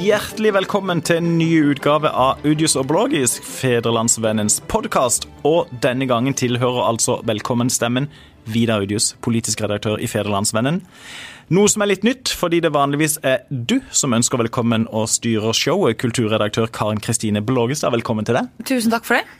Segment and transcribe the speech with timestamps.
[0.00, 5.26] Hjertelig velkommen til en ny utgave av Udius og Blogisk, Federlandsvennens podkast.
[5.44, 8.06] Og denne gangen tilhører altså velkommenstemmen
[8.48, 10.80] Vidar Udius, politisk redaktør i Federlandsvennen.
[11.52, 15.52] Noe som er litt nytt, fordi det vanligvis er du som ønsker velkommen og styrer
[15.52, 16.00] showet.
[16.00, 18.48] Kulturredaktør Karen Kristine Blågestad, velkommen til deg.
[18.64, 19.39] Tusen takk for det.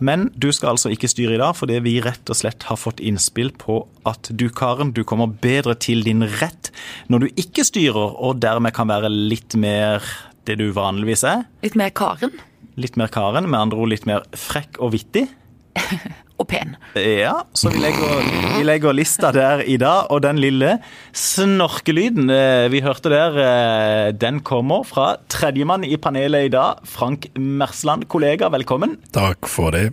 [0.00, 3.02] Men du skal altså ikke styre i dag, fordi vi rett og slett har fått
[3.04, 6.72] innspill på at du, Karen, du kommer bedre til din rett
[7.12, 10.04] når du ikke styrer, og dermed kan være litt mer
[10.48, 11.44] det du vanligvis er.
[11.64, 12.32] Litt mer Karen.
[12.80, 15.28] Litt mer Karen, med andre ord litt mer frekk og vittig.
[16.40, 16.74] og pen.
[16.96, 18.24] Ja, så vi legger,
[18.56, 20.08] vi legger, lista der i dag.
[20.10, 20.78] Og den lille
[21.16, 26.80] snorkelyden eh, vi hørte der, eh, den kommer fra tredjemann i panelet i dag.
[26.88, 28.98] Frank Mersland, kollega, velkommen.
[29.14, 29.90] Takk for det.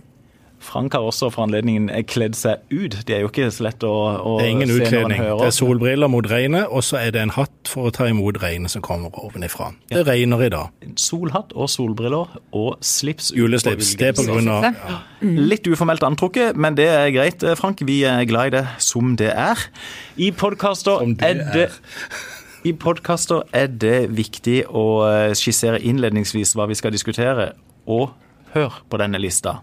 [0.60, 2.96] Frank har også for anledningen kledd seg ut.
[3.06, 5.22] Det er jo ikke så lett å, å Det er ingen utkledning.
[5.22, 8.40] Det er solbriller mot regnet, og så er det en hatt for å ta imot
[8.42, 9.70] regnet som kommer ovenifra.
[9.92, 10.88] Det regner i dag.
[11.00, 13.30] Solhatt og solbriller og slips.
[13.36, 13.94] Juleslips.
[14.00, 14.98] Det er på grunn av ja.
[15.22, 17.84] Litt uformelt antrukket, men det er greit, Frank.
[17.86, 19.62] Vi er glad i det som det er.
[20.18, 21.70] I podkaster er det
[22.66, 24.84] i podkaster er det viktig å
[25.38, 27.52] skissere innledningsvis hva vi skal diskutere,
[27.86, 28.10] og
[28.52, 29.60] hør på denne lista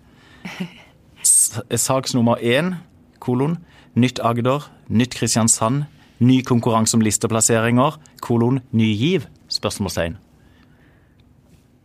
[1.77, 2.75] saksnummer én,
[3.19, 3.57] kolon,
[3.95, 5.85] nytt Agder, nytt Kristiansand,
[6.19, 9.27] ny konkurranse om listeplasseringer, kolon, ny giv?
[9.51, 10.17] Spørsmålstegn.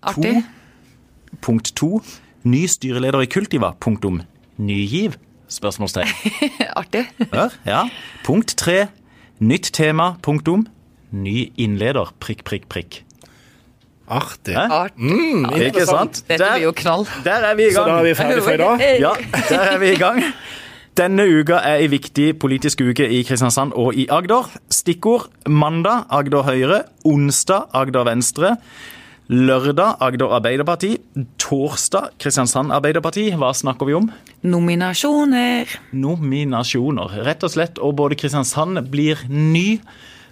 [0.02, 0.40] Artig.
[0.40, 2.00] To, punkt to,
[2.42, 4.22] ny styreleder i Kultiva, punktum.
[4.56, 5.18] Ny giv?
[5.50, 6.08] Spørsmålstegn.
[6.80, 7.06] Artig.
[7.32, 7.84] Hør, ja.
[8.24, 8.86] Punkt tre,
[9.42, 10.66] nytt tema, punktum.
[11.10, 13.02] Ny innleder, prikk, prikk, prikk.
[14.10, 14.56] Artig.
[14.98, 16.24] Mm, ikke sant?
[16.26, 17.04] Dette blir jo knall.
[17.24, 17.86] Der er vi i gang.
[17.86, 18.86] Så da er vi ferdige for i dag?
[18.98, 19.12] Ja,
[19.48, 20.22] der er vi i gang.
[20.98, 24.50] Denne uka er en viktig politisk uke i Kristiansand og i Agder.
[24.74, 28.56] Stikkord mandag Agder Høyre, onsdag Agder Venstre.
[29.30, 30.96] Lørdag Agder Arbeiderparti.
[31.38, 33.28] Torsdag Kristiansand Arbeiderparti.
[33.38, 34.10] Hva snakker vi om?
[34.42, 35.70] Nominasjoner.
[35.94, 37.78] Nominasjoner, rett og slett.
[37.78, 39.78] Og både Kristiansand blir ny.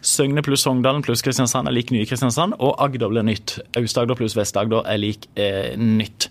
[0.05, 3.59] Søgne pluss Sogndalen pluss Kristiansand er lik nye Kristiansand, og Agder blir nytt.
[3.79, 6.29] Aust-Agder pluss Vest-Agder er lik eh, nytt.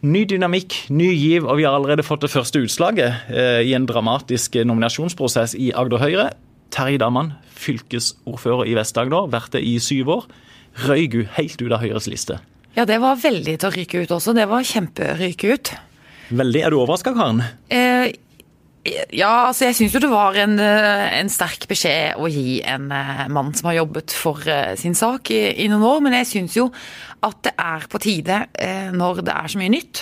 [0.00, 3.88] Ny dynamikk, ny giv, og vi har allerede fått det første utslaget eh, i en
[3.88, 6.30] dramatisk nominasjonsprosess i Agder Høyre.
[6.74, 10.26] Terje Damman, fylkesordfører i Vest-Agder, vært det i syv år,
[10.86, 12.38] røyk hun helt ut av Høyres liste.
[12.76, 14.34] Ja, det var veldig til å ryke ut også.
[14.36, 15.72] Det var kjemperyke ut.
[16.30, 16.60] Veldig.
[16.62, 17.42] Er du overraska, Karen?
[17.74, 18.12] Eh,
[18.86, 23.50] ja, altså jeg syns jo det var en, en, sterk beskjed å gi en mann
[23.56, 24.46] som har jobbet for
[24.80, 26.70] sin sak i, i noen år, men jeg syns jo
[27.26, 28.38] at det er på tide,
[28.96, 30.00] når det er så mye nytt,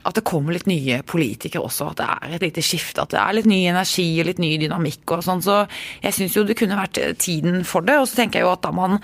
[0.00, 1.90] at det kommer litt nye politikere også.
[1.90, 3.04] At det er et lite skifte.
[3.04, 5.42] At det er litt ny energi og litt ny dynamikk og sånn.
[5.44, 5.58] Så
[6.00, 7.98] jeg syns jo det kunne vært tiden for det.
[8.00, 8.96] Og så tenker jeg jo at da man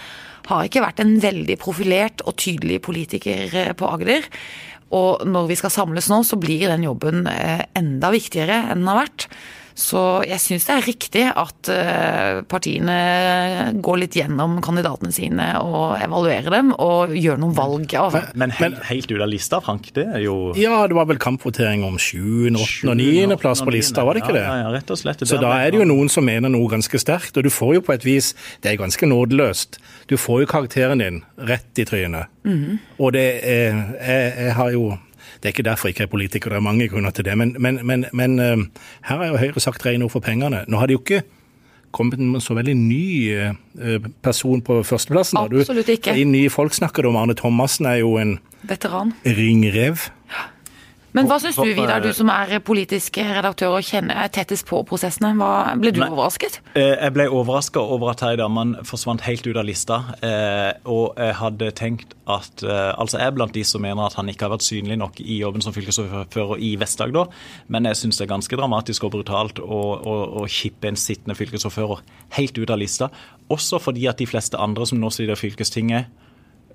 [0.47, 4.29] har ikke vært en veldig profilert og tydelig politiker på Agder.
[4.95, 9.01] Og når vi skal samles nå, så blir den jobben enda viktigere enn den har
[9.03, 9.27] vært.
[9.77, 11.71] Så jeg syns det er riktig at
[12.49, 12.97] partiene
[13.85, 17.93] går litt gjennom kandidatene sine og evaluerer dem, og gjør noen valg.
[18.01, 18.17] Av.
[18.35, 19.91] Men, men helt, ut av lista, Frank?
[19.97, 22.89] Det er jo Ja, det var vel kampvotering om 7., 8.
[22.89, 23.37] og 9.
[23.41, 24.45] plass på lista, var det ikke det?
[24.47, 25.25] Ja, ja, rett og slett.
[25.29, 27.85] Så da er det jo noen som mener noe ganske sterkt, og du får jo
[27.87, 28.33] på et vis
[28.63, 29.81] Det er ganske nådeløst.
[30.11, 32.33] Du får jo karakteren din rett i trynet.
[32.47, 32.79] Mm.
[33.03, 34.87] Og det er jeg, jeg har jo
[35.47, 37.37] det er ikke derfor jeg ikke er politiker, det er mange grunner til det.
[37.39, 38.65] Men, men, men, men uh,
[39.07, 40.65] her har jo Høyre sagt rene ord for pengene.
[40.67, 41.23] Nå har de jo ikke
[41.95, 43.07] kommet en så veldig ny
[43.39, 45.39] uh, person på førsteplassen.
[45.39, 46.17] Absolutt ikke.
[46.19, 47.21] I nye folk snakker du om.
[47.21, 49.15] Arne Thomassen er jo en Veteran.
[49.23, 50.09] ringrev.
[51.17, 54.83] Men hva syns du, Vidar, du som er politisk redaktør og kjenner, er tettest på
[54.89, 55.33] prosessene.
[55.39, 56.11] Hva, ble du Nei.
[56.13, 56.61] overrasket?
[56.77, 60.03] Jeg ble overraska over at Terje Damman forsvant helt ut av lista.
[60.85, 64.47] Og jeg hadde tenkt at Altså, jeg er blant de som mener at han ikke
[64.47, 67.31] har vært synlig nok i jobben som fylkesordfører i Vest-Agder,
[67.73, 71.37] men jeg syns det er ganske dramatisk og brutalt å, å, å kippe en sittende
[71.39, 72.03] fylkesordfører
[72.39, 73.11] helt ut av lista.
[73.53, 76.11] Også fordi at de fleste andre som nå sitter i fylkestinget,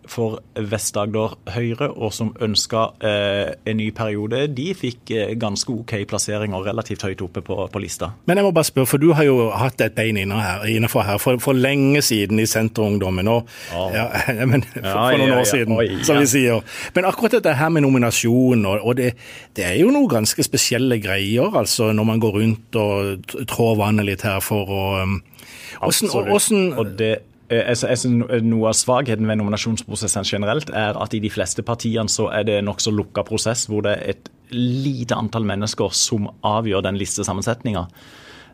[0.09, 5.93] for Vest-Agder Høyre, og som ønska eh, en ny periode, de fikk eh, ganske OK
[6.09, 8.11] plasseringer relativt høyt oppe på, på, lista.
[8.29, 11.41] Men jeg må bare spørre, for du har jo hatt et bein innenfor her for,
[11.43, 13.29] for lenge siden i Senterungdommen.
[13.31, 13.87] Og, ja.
[13.95, 16.61] ja, men, for, for noen år siden, Oi, som vi sier.
[16.95, 19.13] Men akkurat dette her med nominasjon, og, og det,
[19.57, 24.07] det, er jo noen ganske spesielle greier, altså når man går rundt og trår vannet
[24.07, 25.19] litt her for å um,
[25.81, 26.27] Absolutt.
[26.27, 27.13] Hvordan, og det
[27.51, 32.61] noe av svakheten ved nominasjonsprosessen generelt er at i de fleste partiene så er det
[32.63, 37.87] nokså lukka prosess, hvor det er et lite antall mennesker som avgjør den listesammensetninga.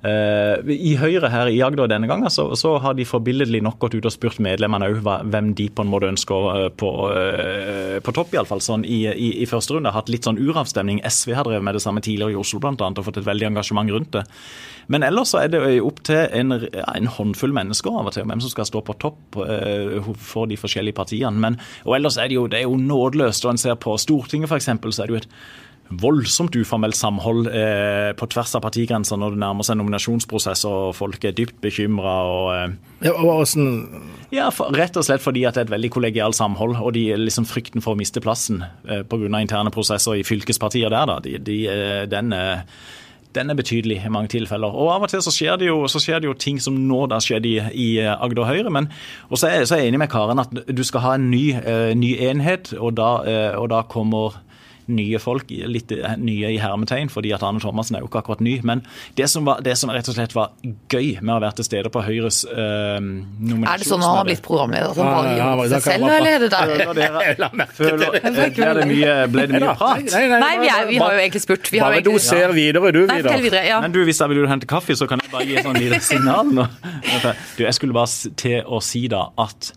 [0.04, 3.96] Uh, I Høyre her i Agder denne gangen så, så har de forbilledlig nok gått
[3.98, 8.36] ut og spurt medlemmene òg hvem de på en måte ønsker på, uh, på topp,
[8.36, 9.94] iallfall sånn i, i, i, første runde.
[9.96, 11.02] Hatt litt sånn uravstemning.
[11.02, 13.94] SV har drevet med det samme tidligere i Oslo annet, og fått et veldig engasjement
[13.96, 14.26] rundt det.
[14.88, 18.40] Men ellers så er det opp til en, en håndfull mennesker av og til hvem
[18.44, 19.40] som skal stå på topp
[20.24, 21.36] for de forskjellige partiene.
[21.44, 23.46] Men, og ellers er det jo, det er jo nådeløst.
[23.46, 25.32] Og en ser på Stortinget f.eks., så er det jo et
[25.90, 31.24] voldsomt uformelt samhold eh, på tvers av partigrenser når det nærmer seg nominasjonsprosess og folk
[31.28, 32.18] er dypt bekymra.
[32.58, 32.76] Eh,
[33.08, 33.14] ja,
[34.34, 36.78] ja, rett og slett fordi at det er et veldig kollegialt samhold.
[36.82, 39.32] Og de, liksom frykten for å miste plassen eh, pga.
[39.40, 42.66] interne prosesser i fylkespartier der, da, de, de, eh, den, eh,
[43.38, 44.74] den er betydelig i mange tilfeller.
[44.74, 47.22] Og Av og til så skjer det jo, skjer det jo ting som nå da
[47.24, 48.74] skjedde i, i Agder Høyre.
[48.74, 48.90] men
[49.30, 51.54] og så er, så er jeg enig med Karen at du skal ha en ny,
[51.56, 53.12] uh, ny enhet, og da,
[53.60, 54.40] og da kommer
[54.88, 55.92] nye folk, litt
[56.22, 58.58] nye i hermetegn, fordi at Arne Thomassen er jo ikke akkurat ny.
[58.68, 58.84] Men
[59.18, 60.54] det som, var, det som rett og slett var
[60.92, 64.20] gøy med å være til stede på Høyres øh, nominasjon Er det sånn at han
[64.22, 66.68] har blitt programleder som ja, ja, seg selv, eller er det der?
[68.58, 70.06] Ble det mye, ble det mye prat?
[70.08, 71.72] Nei, nei, nei vi, er, vi, har jo egentlig spurt.
[71.74, 73.42] Vi bare doser videre, du, Vidar.
[73.42, 73.82] Videre, ja.
[73.84, 76.02] Men du, hvis jeg vil hente kaffe, så kan jeg bare gi et sånn lite
[76.06, 76.68] signal nå.
[77.58, 79.72] Du, jeg skulle bare til å si da at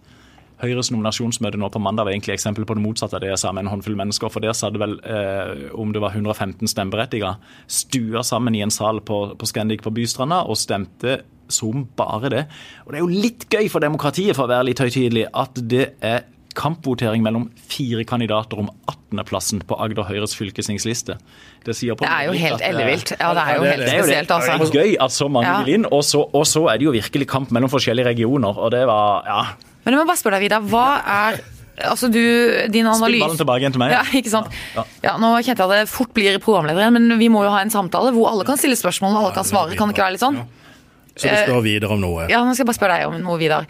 [0.61, 3.53] Høyres nominasjonsmøte nå på mandag var egentlig eksempel på det motsatte av det jeg sa
[3.57, 4.33] med en håndfull mennesker.
[4.33, 7.37] For der sa det vel, eh, om det var 115 stemmeberettigede,
[7.67, 12.45] stua sammen i en sal på, på Scandic på Bystranda og stemte som bare det.
[12.87, 15.87] Og det er jo litt gøy for demokratiet, for å være litt høytidelig, at det
[16.05, 21.17] er kampvotering mellom fire kandidater om 18.-plassen på Agder Høyres fylkestingsliste.
[21.65, 23.15] Det, det, er jo helt ellevilt.
[23.21, 24.59] Ja, det er jo helt spesielt, altså.
[24.59, 25.59] Det er gøy at så mange ja.
[25.63, 28.59] vil inn, og så, og så, er det jo virkelig kamp mellom forskjellige regioner.
[28.59, 30.69] og det var, ja, men jeg må bare spørre deg, Vidar.
[30.71, 31.41] Hva er
[31.81, 32.21] Altså du,
[32.69, 33.95] din analyse Spill ballen tilbake igjen til meg.
[33.95, 34.51] Ja, ikke sant?
[34.75, 34.85] Ja, ja.
[35.07, 37.73] ja, Nå kjente jeg at det fort blir programlederen, men vi må jo ha en
[37.73, 39.79] samtale hvor alle kan stille spørsmål og alle kan svare.
[39.79, 40.43] Kan det ikke være litt sånn?
[41.17, 42.29] Så du spør videre om noe?
[42.31, 43.67] Ja, nå skal jeg bare spørre deg om noe, Vidar.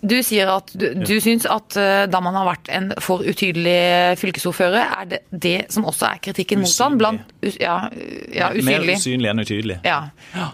[0.00, 4.18] Du sier at du, du syns at uh, da man har vært en for utydelig
[4.20, 6.98] fylkesordfører, er det det som også er kritikken mot han?
[7.00, 7.80] Blant, ja,
[8.30, 8.68] ja, usynlig.
[8.68, 9.78] Mer usynlig enn utydelig.
[9.86, 9.98] Ja.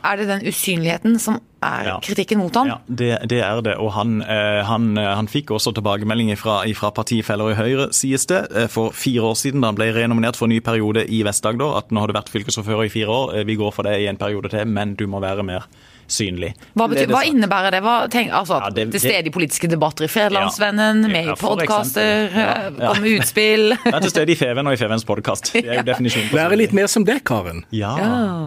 [0.01, 1.99] Er det den usynligheten som er ja.
[2.05, 2.73] kritikken mot han?
[2.73, 3.77] Ja, det, det, er det.
[3.85, 8.25] Og han, eh, han, eh, han fikk også tilbakemeldinger fra, fra, partifeller i Høyre, sies
[8.31, 11.77] det, for fire år siden da han ble renominert for en ny periode i Vest-Agder.
[11.83, 14.21] At nå har du vært fylkesordfører i fire år, vi går for det i en
[14.21, 15.69] periode til, men du må være mer
[16.11, 16.53] synlig.
[16.75, 17.81] Hva, betyr, hva innebærer det?
[17.85, 21.37] Hva, tenk, altså, ja, det, Til stede i politiske debatter i Federlandsvennen, ja, med i
[21.41, 25.53] podkaster, ja, med utspill Ja, til stede i Feven og i Fevens podkast.
[25.55, 27.65] Det er jo definisjonen Være litt mer som det, Karen.
[27.75, 27.95] Ja.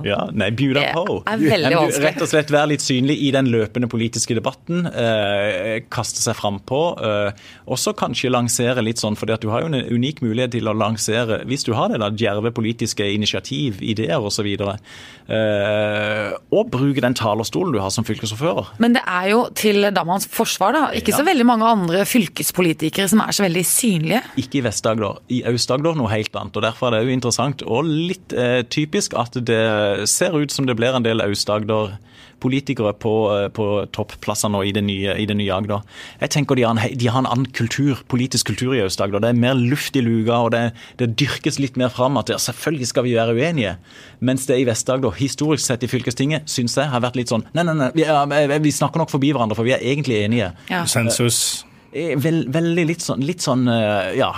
[0.05, 0.19] ja.
[0.37, 1.19] Nei, deg på.
[1.27, 4.85] Rett og slett være litt synlig i den løpende politiske debatten.
[4.87, 6.81] Eh, kaste seg frampå.
[7.01, 10.75] Eh, også kanskje lansere litt sånn, for du har jo en unik mulighet til å
[10.77, 14.47] lansere, hvis du har det, da, djerve politiske initiativ, ideer osv.
[14.47, 18.73] Eh, og bruke den talerstolen talerstolen du har som fylkesordfører.
[18.79, 20.83] Men det er jo til Damans forsvar, da.
[20.95, 21.17] Ikke ja.
[21.17, 24.21] så veldig mange andre fylkespolitikere som er så veldig synlige.
[24.37, 25.21] Ikke i Vest-Agder.
[25.29, 26.55] I Aust-Agder noe helt annet.
[26.55, 30.67] og Derfor er det jo interessant og litt eh, typisk at det ser ut som
[30.67, 31.97] det blir en del Aust-Agder
[32.43, 35.83] politikere på, eh, på topplasser nå i det nye, i det nye Agder.
[36.21, 39.23] Jeg tenker de har, en, de har en annen kultur, politisk kultur i Aust-Agder.
[39.23, 40.63] Det er mer luft i luga, og det,
[41.01, 43.77] det dyrkes litt mer fram at ja, selvfølgelig skal vi være uenige.
[44.19, 47.63] Mens det i Vest-Agder, historisk sett i fylkestinget, syns jeg har vært litt sånn Nei,
[47.65, 50.51] nei, nei, vi, vi, snakker nok forbi hverandre, for vi er egentlig enige.
[50.69, 50.83] Ja.
[50.89, 51.63] Sensus.
[51.91, 54.33] Eh, vel, veldig litt sånn, litt sånn eh, ja,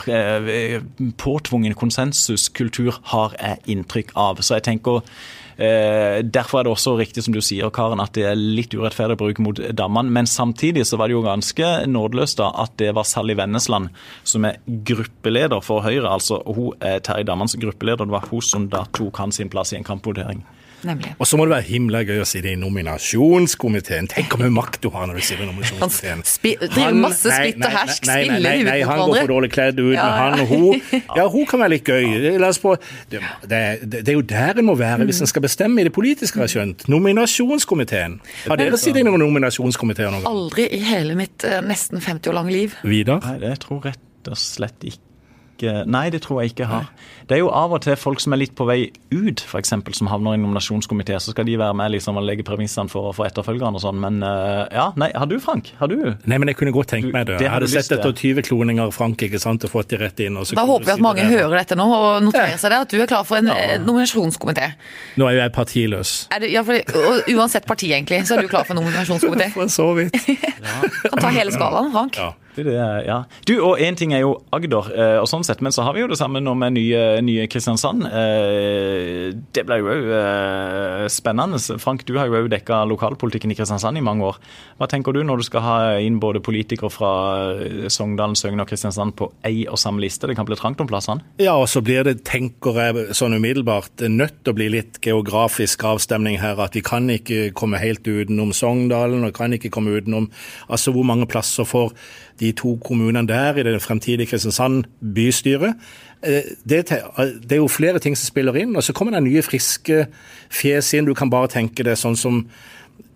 [1.20, 4.44] påtvungen konsensuskultur har jeg inntrykk av.
[4.46, 8.24] Så jeg tenker Eh, derfor er det også riktig som du sier, Karen, at det
[8.30, 10.14] er litt urettferdig bruk mot damene.
[10.16, 13.92] Men samtidig så var det jo ganske nådeløst da at det var Sally Vennesland
[14.24, 16.08] som er gruppeleder for Høyre.
[16.08, 18.08] Altså hun er Terje Dammans gruppeleder.
[18.08, 20.46] Det var hun som da tok hans plass i en kampvotering.
[20.88, 21.12] Nemlig.
[21.20, 24.08] Og så må det være himla gøy å sitte i nominasjonskomiteen.
[24.12, 26.24] Tenk hvor mye makt du har når du sitter i nominasjonskomiteen.
[26.64, 28.88] Driver masse splitt og hersk, spiller i huet på hverandre.
[28.90, 30.06] Han går for dårlig kledd ut, ja.
[30.06, 30.84] men han og hun
[31.20, 32.38] Ja, hun kan være litt gøy.
[32.42, 32.76] La oss på
[33.12, 35.94] det, det, det, er jo der en må være hvis en skal bestemme i det
[35.96, 36.88] politiske, har jeg skjønt.
[36.92, 38.20] Nominasjonskomiteen.
[38.46, 40.32] Har dere sittet i noen nominasjonskomiteer noen gang?
[40.32, 42.80] Aldri i hele mitt eh, nesten 50 år lange liv.
[42.88, 43.24] Vidar?
[43.26, 45.09] Nei, det tror jeg rett og slett ikke
[45.60, 46.90] ikke Nei, det tror jeg ikke jeg har.
[47.30, 48.80] Det er jo av og til folk som er litt på vei
[49.14, 49.74] ut, f.eks.
[50.00, 51.18] som havner i en nominasjonskomité.
[51.22, 54.00] Så skal de være med liksom og legge premissene for, for etterfølgerne og sånn.
[54.02, 55.12] Men uh, ja, nei.
[55.14, 55.70] Har du, Frank?
[55.78, 55.98] Har du?
[56.26, 57.38] Nei, men jeg kunne godt tenkt meg det.
[57.44, 60.40] Jeg hadde sett etter 20 kloninger av Frank ikke sant, og fått de rett inn.
[60.40, 61.30] da håper vi at mange det.
[61.36, 63.78] hører dette nå og noterer seg det, at du er klar for en ja.
[63.84, 64.72] nominasjonskomité.
[65.20, 66.18] Nå er jo jeg partiløs.
[66.34, 66.98] Det, ja, for,
[67.36, 69.52] uansett parti, egentlig, så er du klar for en nominasjonskomité.
[69.58, 70.18] for så vidt.
[71.10, 72.18] kan ta hele skalaen, Frank.
[72.18, 72.34] Ja.
[72.56, 72.76] Det, det,
[73.06, 73.24] ja.
[73.48, 76.04] Du, og Én ting er jo Agder, eh, og sånn sett, men så har vi
[76.04, 78.08] jo det samme nå med nye, nye Kristiansand.
[78.10, 81.60] Eh, det ble jo òg eh, spennende.
[81.82, 84.40] Frank, du har jo òg dekka lokalpolitikken i Kristiansand i mange år.
[84.80, 87.12] Hva tenker du når du skal ha inn både politikere fra
[87.92, 90.30] Sogndalen, Søgne og Kristiansand på ei og samme liste?
[90.30, 91.26] Det kan bli trangt om plassene?
[91.42, 95.86] Ja, og så blir det, tenker jeg sånn umiddelbart, nødt til å bli litt geografisk
[95.88, 96.60] avstemning her.
[96.64, 100.30] At vi kan ikke komme helt utenom Sogndalen, og kan ikke komme utenom
[100.68, 101.94] altså hvor mange plasser får
[102.40, 104.84] de to kommunene der i det fremtidige Kristiansand
[105.16, 105.74] bystyre.
[106.24, 109.44] Eh, det, det, er jo flere ting som spiller inn, og så kommer det nye,
[109.46, 110.06] friske
[110.50, 111.08] fjes inn.
[111.08, 112.44] Du kan bare tenke det sånn som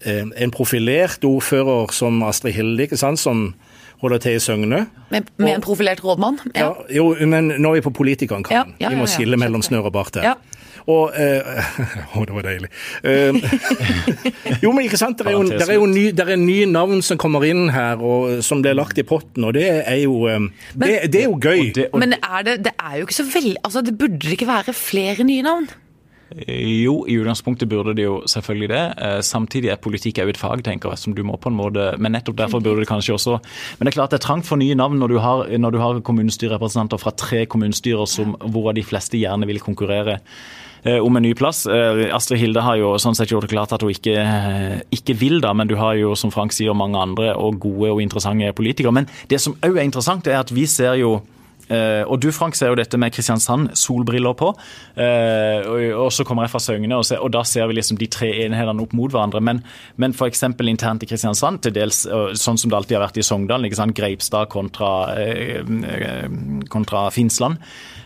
[0.05, 3.49] eh, en profilert ordfører som Astrid Hilde, ikke sant, som
[4.03, 4.85] holder til i Søgne.
[5.11, 6.39] Med, med en profilert rådmann?
[6.55, 6.71] Ja.
[6.71, 6.71] ja.
[6.97, 8.55] jo, men nå er vi på politikeren, kan.
[8.55, 10.35] Ja, ja, vi må skille mellom snørr og bart her.
[10.91, 11.67] Og eh,
[12.17, 12.69] Å, det var deilig.
[13.07, 13.35] Eh,
[14.63, 15.19] jo, men ikke sant.
[15.19, 18.01] Det er jo, det er jo ny, det er nye navn som kommer inn her,
[18.03, 21.37] og som blir lagt i potten, og det er jo, det, det, det er jo
[21.39, 21.71] gøy.
[21.99, 25.25] Men er det, det er jo ikke så veldig Altså, det burde ikke være flere
[25.27, 25.69] nye navn?
[26.33, 28.81] Jo, i utgangspunktet burde det jo selvfølgelig det.
[29.27, 32.15] Samtidig er politikk jo et fag, tenker jeg, som du må på en måte Men
[32.15, 33.37] nettopp derfor burde det kanskje også
[33.77, 35.79] Men det er klart det er trangt for nye navn når du har, når du
[35.83, 41.23] har kommunestyrerepresentanter fra tre kommunestyrer som, hvor de fleste gjerne vil konkurrere Eh, om en
[41.23, 41.65] ny plass.
[41.65, 45.15] Eh, Astrid Hilde har jo sånn sett gjort det klart at hun ikke, eh, ikke
[45.19, 48.51] vil da, men du har jo som Frank sier mange andre og gode og interessante
[48.53, 48.91] politikere.
[48.91, 51.21] Men det som òg er interessant, er at vi ser jo
[51.69, 54.51] Uh, og du Frank ser jo dette med Kristiansand, solbriller på.
[54.97, 58.09] Uh, og, og, så kommer jeg fra Søgne, og, og, da ser vi liksom de
[58.11, 59.41] tre enhetene opp mot hverandre.
[59.43, 59.63] Men,
[60.01, 60.43] men f.eks.
[60.59, 64.49] internt i Kristiansand, til dels uh, sånn som det alltid har vært i Sogndal, Greipstad
[64.53, 64.93] kontra,
[66.71, 67.61] kontra Finnsland.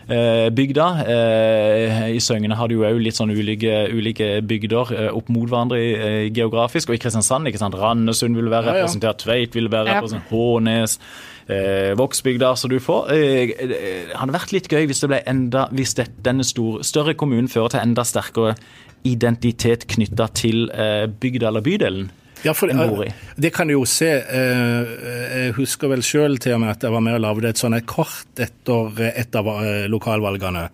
[0.08, 1.04] Eh, bygda.
[1.06, 5.44] Eh, I Søgne har du jo òg litt sånn ulike, ulike bygder eh, opp mot
[5.50, 6.88] hverandre geografisk.
[6.88, 7.76] Og i Kristiansand, ikke sant.
[7.76, 10.96] Randesund vil være representert, Tveit vil være representert, Hånes.
[11.48, 12.56] Eh, Vågsbygda.
[12.56, 16.44] som du får eh, Det hadde vært litt gøy hvis det enda, hvis det, denne
[16.44, 18.52] store, større kommunen fører til enda sterkere
[19.08, 22.10] identitet knytta til eh, bygda eller bydelen.
[22.44, 24.08] Ja, for det, det kan du jo se.
[24.22, 24.92] Eh,
[25.42, 27.78] jeg husker vel sjøl til og med at jeg var med og lagde et sånt
[27.90, 30.68] kart etter et av eh, lokalvalgene.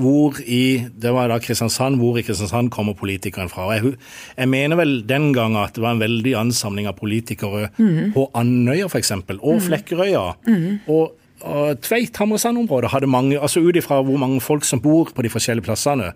[0.00, 2.00] Hvor i Det var da Kristiansand.
[2.00, 3.68] Hvor i Kristiansand kommer politikeren fra?
[3.76, 3.96] Jeg,
[4.36, 8.12] jeg, mener vel den gang at det var en veldig ansamling av politikere mm.
[8.16, 9.12] på Andøya f.eks.
[9.20, 9.64] og mm.
[9.68, 10.26] Flekkerøya.
[10.48, 10.68] Mm.
[10.88, 15.30] og Tveit Hamresand-området hadde mange, altså ut ifra hvor mange folk som bor på de
[15.32, 16.12] forskjellige plassene.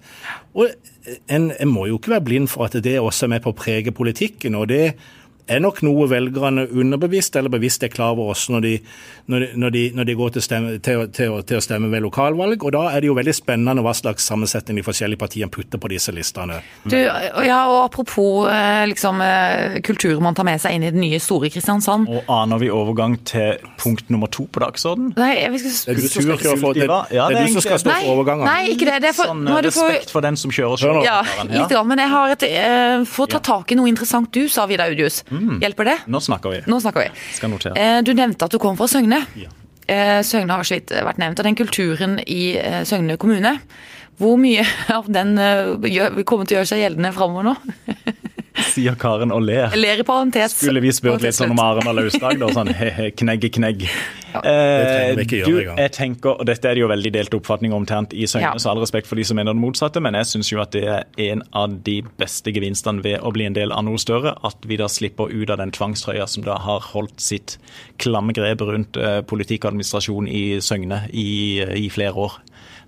[0.55, 0.69] Og
[1.33, 3.57] en, en, må jo ikke være blind for at det også er med på å
[3.57, 4.55] prege politikken.
[4.55, 4.95] og det
[5.47, 8.73] er nok noe velgerne underbevisst eller bevisst er klar over også når de,
[9.29, 12.05] når de, når de, når de går til, stemme, til, til, til, å stemme ved
[12.07, 12.65] lokalvalg.
[12.65, 15.91] og Da er det jo veldig spennende hva slags sammensetning de forskjellige partiene putter på
[15.93, 16.61] disse listene.
[16.89, 21.05] Du, ja, og Apropos eh, liksom, eh, kultur man tar med seg inn i den
[21.05, 22.09] nye store Kristiansand.
[22.09, 25.13] Og Aner vi overgang til punkt nummer to på dagsorden?
[25.21, 25.77] Nei, jeg skal...
[25.93, 28.49] Er du skal skal få, det, det, er du som skal stå for overgangen?
[28.49, 28.97] Nei, ikke det.
[29.05, 31.03] det er for, sånn respekt for den som kjører sjøl.
[31.05, 31.85] Ja, litt, ja.
[31.85, 32.49] men jeg har et,
[33.11, 35.21] for å ta tak i noe interessant du sa, Vidar Audius.
[35.35, 35.59] Mm.
[35.63, 35.97] Hjelper det?
[36.11, 36.63] Nå snakker vi.
[36.71, 37.75] Nå snakker vi.
[37.81, 39.21] Eh, du nevnte at du kom fra Søgne.
[39.39, 39.51] Ja.
[39.87, 41.41] Eh, Søgne har så vidt vært nevnt.
[41.43, 43.57] Og den kulturen i eh, Søgne kommune,
[44.21, 44.65] hvor mye
[44.99, 45.35] av den
[46.25, 47.57] kommer til å gjøre seg gjeldende framover nå?
[48.75, 49.73] Sier Karen og ler.
[49.75, 50.55] Ler i parentes.
[50.61, 52.51] Skulle vi spurt litt sånn om Arendal og Lausdag, da?
[52.55, 53.83] Sånn he-he, knegge, knegg.
[54.35, 54.43] Ja.
[54.47, 58.27] Eh, du, jeg tenker, og Dette er det jo veldig delt oppfatning om internt i
[58.31, 58.63] Søgne, ja.
[58.63, 60.85] så all respekt for de som mener det motsatte, men jeg syns jo at det
[60.87, 64.67] er en av de beste gevinstene ved å bli en del av noe større, at
[64.67, 67.59] vi da slipper ut av den tvangstrøya som da har holdt sitt
[68.03, 72.41] klamme grep rundt eh, politikk og administrasjon i Søgne i, i flere år.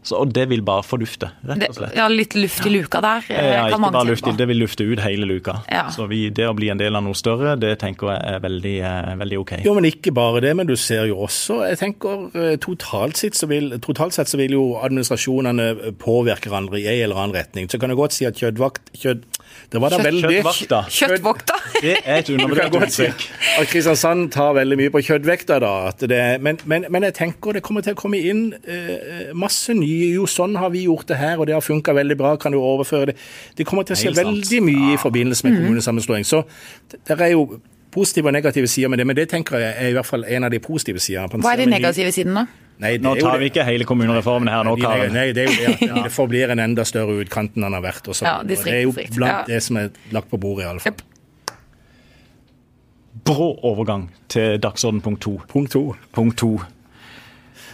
[0.06, 1.96] Så, og det vil bare fordufte, rett og slett.
[1.98, 3.25] ja, litt luft i luka der.
[3.32, 5.58] Ja, ikke bare luft, det vil lufte ut hele luka.
[5.72, 5.88] Ja.
[5.90, 8.75] Så vi, det å bli en del av noe større, det tenker jeg er veldig,
[8.86, 9.52] eh, veldig OK.
[9.66, 13.36] Jo, men ikke bare det, men du ser jo også jeg tenker eh, Totalt sett
[13.38, 17.70] så vil, totalt sett så vil jo administrasjonene påvirke hverandre i en eller annen retning.
[17.70, 19.26] Så kan jeg godt si at kjøttvakt, kjøtt,
[19.73, 20.80] det var da veldig Kjøttvakta.
[20.92, 21.56] Kjøttvokta.
[21.82, 23.25] Det er et undervurdert uttrykk.
[23.61, 25.73] At Kristiansand tar veldig mye på kjøttvekta, da.
[26.00, 30.12] Det, men, men, men, jeg tenker det kommer til å komme inn eh, masse nye
[30.14, 32.61] Jo, sånn har vi gjort det her, og det har funka veldig bra, kan du
[32.61, 33.16] overføre det?
[33.58, 36.28] Det kommer til å skje veldig mye i forbindelse med kommunesammenslåing.
[36.28, 36.44] Så
[36.94, 37.49] det er jo
[37.97, 40.47] positive og negative sider med det, men det tenker jeg er i hvert fall en
[40.47, 41.41] av de positive sidene.
[41.43, 42.62] Hva er de negative sidene, da?
[42.85, 45.15] Nei, nå tar vi ikke hele kommunereformen her nå, Karen.
[45.17, 47.85] Nei, det er jo det at det forblir en enda større utkant enn den har
[47.85, 48.05] vært.
[48.12, 48.26] Også.
[48.29, 49.43] Ja, det er jo blant ja.
[49.49, 50.93] det som er lagt på bordet, i alle fall.
[50.93, 51.05] Yep.
[53.26, 55.38] Brå overgang til dagsorden punkt to.
[55.50, 55.87] Punkt to.
[56.15, 56.53] Punkt to.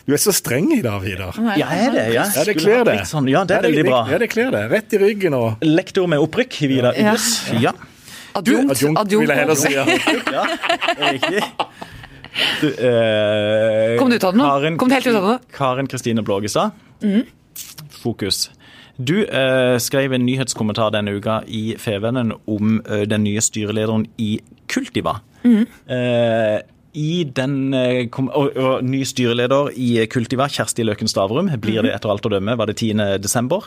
[0.07, 1.37] Du er så streng i dag, Vidar.
[1.59, 2.07] Ja, er det?
[2.14, 2.97] Ja, ja det kler det.
[3.11, 3.29] Sånn.
[3.31, 4.00] Ja, det er veldig bra.
[4.11, 4.62] Ja, det kler det.
[4.71, 7.29] Rett i ryggen og Lektor med opprykk, Vidar Ylles.
[7.62, 7.75] Ja.
[8.34, 9.72] Adjunkt, adjunkt, vil jeg heller si.
[9.74, 9.84] Ja.
[10.36, 11.42] ja, riktig.
[12.62, 14.46] Du, eh, Kom du ut av det nå?
[14.48, 15.38] Karen- Kom du helt ut av det?
[15.56, 16.72] Karen Kristine Blågestad.
[18.02, 18.46] Fokus.
[18.96, 24.34] Du eh, skrev en nyhetskommentar denne uka i Fevennen om eh, den nye styrelederen i
[24.72, 25.18] Kultiva.
[25.44, 26.58] Eh,
[26.94, 31.94] i den, eh, kom, og, og Ny styreleder i Kultiva, Kjersti Løken Stavrum, blir det
[31.96, 33.18] etter alt å dømme, var det 10.
[33.24, 33.64] desember.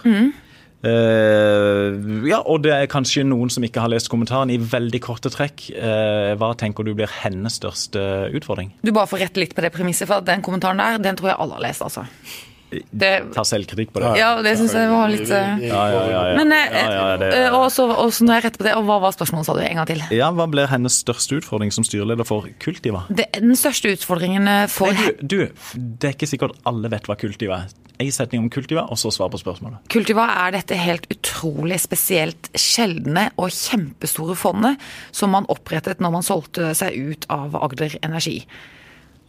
[0.85, 1.95] Eh,
[2.29, 4.51] ja, og det er kanskje noen som ikke har lest kommentaren.
[4.53, 8.01] I veldig korte trekk, eh, hva tenker du blir hennes største
[8.35, 8.73] utfordring?
[8.85, 11.39] Du bare får rette litt på det premisset, for den kommentaren der, den tror jeg
[11.41, 12.05] alle har lest, altså.
[12.91, 14.11] Det, Ta selvkritikk på det.
[14.19, 15.29] ja, det syns jeg var litt
[15.65, 19.61] Ja, og så nå er jeg rett på det, og hva var spørsmålet, sa du
[19.65, 20.03] en gang til?
[20.15, 23.05] ja, Hva blir hennes største utfordring som styreleder for Kultiva?
[23.09, 27.07] Det, den største utfordringen eh, for Nei, du, du, det er ikke sikkert alle vet
[27.09, 27.73] hva Kultiva er.
[27.95, 29.79] En setning om Kultiva, og så svar på spørsmålet.
[29.93, 34.81] Kultiva er dette helt utrolig spesielt sjeldne og kjempestore fondet
[35.15, 38.41] som man opprettet når man solgte seg ut av Agder Energi.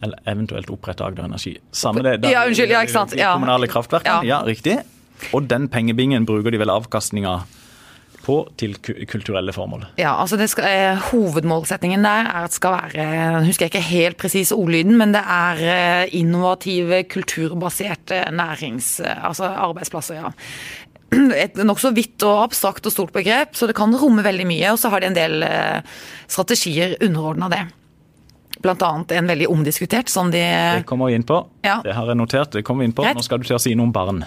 [0.03, 1.55] Eller eventuelt opprette Agder Energi.
[1.73, 2.21] Samme det.
[2.21, 3.33] da- Ja, unnskyld, ja, ikke sant, ja.
[3.33, 4.23] Kommunale kraftverkene.
[4.27, 4.39] Ja.
[4.39, 4.43] Ja.
[4.45, 4.77] riktig.
[5.33, 7.39] Og den pengebingen bruker de vel avkastninga
[8.27, 8.75] på til
[9.07, 9.85] kulturelle formål.
[9.97, 13.81] Ja, altså det skal, eh, Hovedmålsettingen der er at skal være jeg husker jeg ikke
[13.87, 15.61] helt presis ordlyden, men det er
[16.03, 18.99] eh, innovative, kulturbaserte nærings...
[18.99, 20.29] eh, altså arbeidsplasser, ja.
[21.43, 24.73] Et nokså vidt og abstrakt og stort begrep, så det kan romme veldig mye.
[24.73, 25.79] Og så har de en del eh,
[26.27, 27.61] strategier underordna det.
[28.65, 31.45] Annet en veldig omdiskutert, som de Det kommer vi inn på.
[31.63, 31.81] Ja.
[31.83, 32.51] Det har jeg notert.
[32.51, 33.03] det kommer vi inn på.
[33.03, 34.25] Nå skal du til å si noe om barn.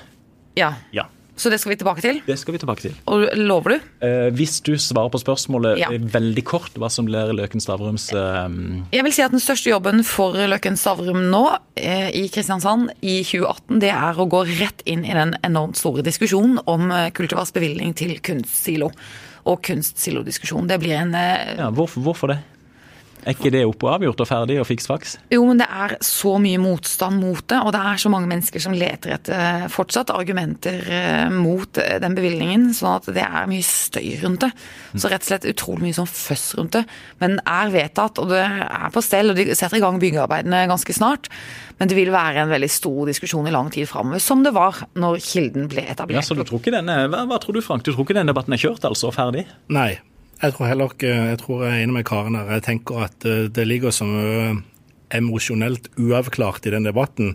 [0.57, 0.75] Ja.
[0.93, 1.05] Ja,
[1.37, 2.21] Så det skal vi tilbake til.
[2.27, 2.95] det skal vi tilbake til.
[3.07, 3.81] Og lover du?
[4.05, 5.89] Eh, hvis du svarer på spørsmålet Ja.
[5.91, 8.49] eh, veldig kort, hva som blir Løken Stavrums eh,
[8.93, 13.23] Jeg vil si at Den største jobben for Løken Stavrum nå eh, i Kristiansand i
[13.25, 17.95] 2018, det er å gå rett inn i den enormt store diskusjonen om Kulturvars bevilgning
[17.97, 18.91] til kunstsilo.
[19.47, 20.67] Og kunstsilodiskusjon.
[20.69, 22.39] Det blir en eh, ja, hvorfor, hvorfor det?
[23.21, 25.15] Er ikke det oppe og avgjort og ferdig og fiks faks?
[25.33, 28.63] Jo, men det er så mye motstand mot det, og det er så mange mennesker
[28.63, 33.49] som leter etter eh, fortsatt argumenter eh, mot eh, den bevilgningen, sånn at det er
[33.51, 34.53] mye støy rundt det.
[34.97, 36.85] Så rett og slett utrolig mye sånn føss rundt det.
[37.21, 40.65] Men den er vedtatt, og det er på stell, og de setter i gang byggearbeidene
[40.71, 41.29] ganske snart.
[41.81, 44.83] Men det vil være en veldig stor diskusjon i lang tid framover, som det var
[45.01, 46.21] når Kilden ble etablert.
[46.21, 47.87] Ja, så du tror ikke denne, hva, hva tror du, Frank?
[47.87, 49.47] Du tror ikke denne debatten er kjørt, altså, og ferdig?
[49.73, 49.95] Nei.
[50.41, 52.53] Jeg tror heller ikke Jeg tror jeg er enig med Karen her.
[52.57, 54.63] Jeg tenker at eh, det ligger så mye
[55.11, 57.35] emosjonelt uavklart i den debatten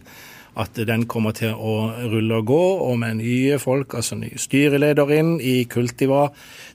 [0.55, 5.09] at den kommer til å rulle og gå, og med nye folk, altså ny styreleder
[5.11, 6.29] inn i Kultiva.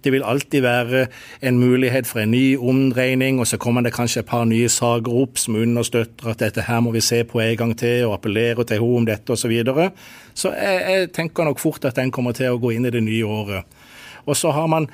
[0.05, 1.07] Det vil alltid være
[1.49, 5.17] en mulighet for en ny omdreining, og så kommer det kanskje et par nye saker
[5.23, 8.67] opp som understøtter at dette her må vi se på en gang til, og appellere
[8.69, 9.41] til henne om dette osv.
[9.41, 9.89] Så, videre.
[10.37, 13.03] så jeg, jeg tenker nok fort at den kommer til å gå inn i det
[13.07, 13.81] nye året.
[14.29, 14.91] Og så har man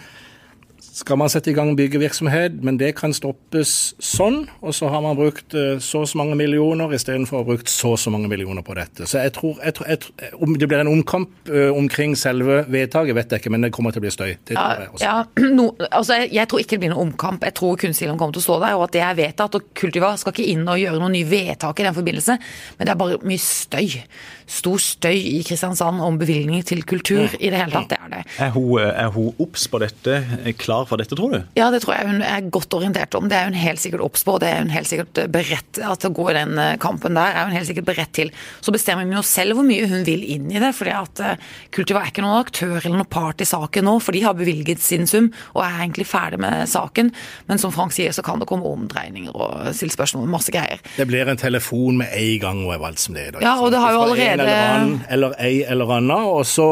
[0.97, 4.47] skal man sette i gang byggevirksomhet, men det kan stoppes sånn.
[4.65, 7.69] Og så har man brukt eh, så og så mange millioner istedenfor å ha brukt
[7.69, 9.05] så og så mange millioner på dette.
[9.11, 12.63] Så jeg tror, jeg tror, jeg tror Om det blir en omkamp eh, omkring selve
[12.73, 14.33] vedtaket, vet jeg ikke, men det kommer til å bli støy.
[14.41, 15.05] Det tror jeg også.
[15.05, 15.17] Ja,
[15.59, 17.45] no, altså jeg tror ikke det blir noen omkamp.
[17.45, 19.61] Jeg tror kunstsiloen kommer til å stå der, og at det er vedtatt.
[19.61, 22.39] Og Kultiva skal ikke inn og gjøre noen nye vedtak i den forbindelse,
[22.79, 24.01] men det er bare mye støy.
[24.47, 27.89] Stor støy i Kristiansand om bevilgninger til kultur i det hele tatt.
[27.91, 28.21] Det er det.
[28.45, 30.21] Er hun, er hun obs på dette,
[30.61, 31.41] klar for dette, tror du?
[31.59, 33.27] Ja, det tror jeg hun er godt orientert om.
[33.31, 36.07] Det er hun helt sikkert obs på, og det er hun helt sikkert beredt at
[36.07, 37.35] å gå i den eh, kampen der.
[37.35, 38.31] er hun helt sikkert beredt til.
[38.63, 40.71] Så bestemmer hun jo selv hvor mye hun vil inn i det.
[40.79, 41.43] fordi at eh,
[41.75, 44.79] Kultiva er ikke noen aktør eller noen part i saken nå, for de har bevilget
[44.85, 47.11] sin sum og er egentlig ferdig med saken.
[47.51, 50.79] Men som Frank sier, så kan det komme omdreininger og stille spørsmål om masse greier.
[50.97, 53.43] Det blir en telefon med en gang hun er valgt som leder.
[53.43, 56.68] Ja, og det har jo allerede- eller, annen, eller ei eller anna, og så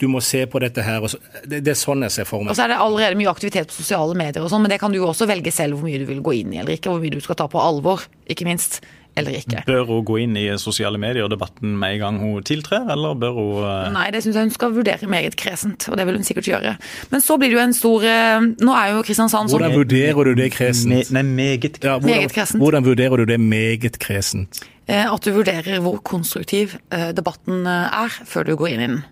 [0.00, 1.02] du må se på dette her.
[1.04, 2.54] Og så, det, det er sånn jeg ser for meg.
[2.54, 4.94] Og så er det allerede mye aktivitet på sosiale medier og sånn, men det kan
[4.94, 7.02] du jo også velge selv hvor mye du vil gå inn i eller ikke, hvor
[7.02, 8.80] mye du skal ta på alvor, ikke minst.
[9.18, 9.64] Eller ikke.
[9.66, 13.64] Bør hun gå inn i sosiale medier-debatten med en gang hun tiltrer, eller bør hun
[13.66, 16.46] eh, Nei, det syns jeg hun skal vurdere meget kresent, og det vil hun sikkert
[16.52, 16.76] gjøre.
[17.10, 20.30] Men så blir det jo en stor eh, Nå er jo Kristiansand sånn Hvordan vurderer
[20.30, 20.92] du det kresent?
[20.94, 22.62] me, Nei, meget Ja, Meget kresent.
[22.62, 24.62] hvordan vurderer du det meget kresent?
[24.86, 26.78] eh, at du vurderer hvor konstruktiv
[27.14, 29.02] debatten er, før du går inn i den.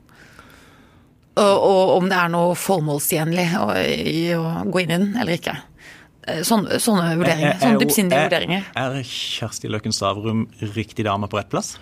[1.39, 5.37] Og, og om det er noe formålstjenlig å, i å gå inn i den, eller
[5.39, 5.55] ikke.
[6.29, 7.55] Eh, Sånne, sånne vurderinger.
[7.55, 8.65] Er- Sånne dypsindige er- vurderinger.
[8.77, 11.79] Er Kjersti Løkken Stavrum riktig dame på rett plass?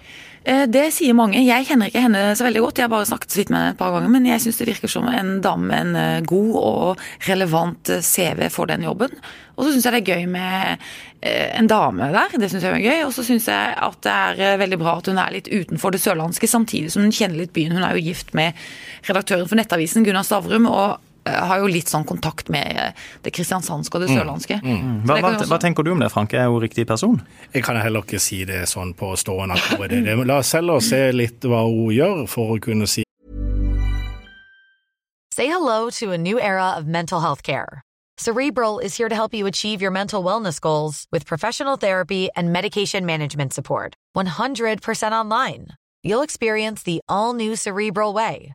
[0.47, 1.41] Eh, Det sier mange.
[1.45, 3.71] Jeg kjenner ikke henne så veldig godt, jeg har bare snakket så vidt med henne
[3.75, 4.09] et par ganger.
[4.15, 8.49] Men jeg syns det virker som en dame med en eh, god og relevant CV
[8.51, 9.11] for den jobben.
[9.59, 10.79] Og så syns jeg det er gøy med
[11.59, 13.07] en dame der, det syns jeg er gøy.
[13.07, 14.13] Og så syns jeg at det
[14.47, 17.53] er veldig bra at hun er litt utenfor det sørlandske, samtidig som hun kjenner litt
[17.57, 17.73] byen.
[17.73, 18.55] Hun er jo gift med
[19.09, 20.69] redaktøren for Nettavisen, Gunnar Stavrum.
[20.71, 24.61] og har jo litt sånn kontakt med eh, det kristiansandske og det sørlandske.
[24.63, 24.77] Mm.
[24.77, 24.99] Mm.
[25.07, 26.35] Hva, det hva, hva tenker du om det, Frank?
[26.37, 27.21] Er hun riktig person?
[27.55, 30.17] Jeg kan heller ikke si det sånn på stående akkurat det.
[30.27, 33.05] La oss heller se litt hva hun gjør for å kunne si
[35.37, 37.83] Say hello to a new era of mental health care.
[38.19, 42.51] Cerebral is here to help you achieve your mental wellness goals with professional therapy and
[42.51, 43.95] medication management support.
[44.17, 45.67] 100% online.
[46.03, 48.55] You'll experience the all new Cerebral Way,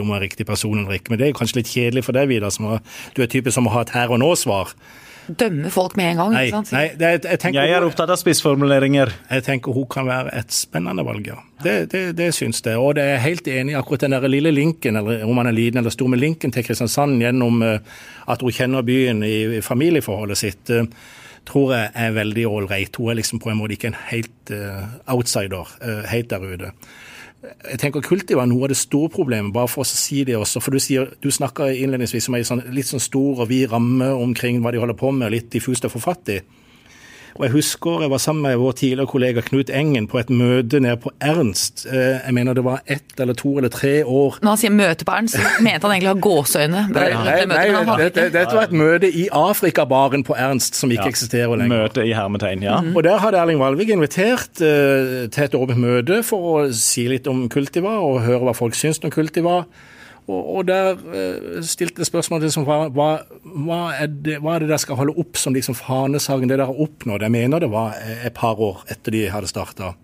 [0.00, 1.12] Om jeg er riktig person eller ikke.
[1.12, 3.66] Men det er kanskje litt kjedelig for deg, Vidar, som har, du er typen som
[3.66, 4.72] må ha et her og nå-svar.
[5.28, 6.32] Dømme folk med en gang.
[6.34, 6.72] Nei, ikke sant?
[6.74, 9.12] nei det, jeg, tenker, Jeg er opptatt av spissformuleringer.
[9.30, 11.36] jeg tenker hun kan være et spennende valg, ja.
[11.62, 12.80] Det, det, det syns jeg.
[12.80, 15.54] Og det er helt enig i akkurat den der lille linken, eller om han er
[15.54, 17.78] liten eller stor, med linken til Kristiansand gjennom eh,
[18.32, 20.70] at hun kjenner byen i, familieforholdet sitt.
[20.70, 20.88] eh,
[21.44, 22.96] tror jeg er veldig ålreit.
[22.96, 25.76] Hun er liksom på en måte ikke en helt eh, outsider
[26.10, 26.72] helt der ute.
[27.42, 30.60] Jeg tenker Kultiv var noe av det store problemet, bare for å si det også.
[30.62, 34.12] For du, sier, du snakker innledningsvis om ei sånn, litt sånn stor og vid ramme
[34.14, 36.38] omkring hva de holder på med, litt diffust og for fatt i.
[37.38, 40.80] Og Jeg husker jeg var sammen med vår tidligere kollega Knut Engen på et møte
[40.80, 41.86] nede på Ernst.
[41.86, 45.04] Eh, Jeg mener det var ett eller to eller tre år Når han sier 'møte
[45.04, 46.82] på Ernst', mente han egentlig å ha gåseøyne.
[46.92, 51.68] Nei, dette, dette var et møte i Afrikabaren på Ernst som ikke eksisterer lenger.
[51.88, 52.80] Møte i hermetegn, ja.
[52.80, 52.96] Mhm.
[52.96, 57.26] Og Der hadde Erling Valvik invitert uh, til et åpent møte for å si litt
[57.26, 59.64] om Kultiva og høre hva folk syns om Kultiva.
[60.30, 64.82] Og, og der uh, stilte spørsmålet liksom, hva, hva, er det, hva er det der
[64.82, 67.26] skal holde opp som liksom fanesaken, det dere har oppnådd?
[67.26, 69.94] Jeg mener det var et par år etter de hadde starta.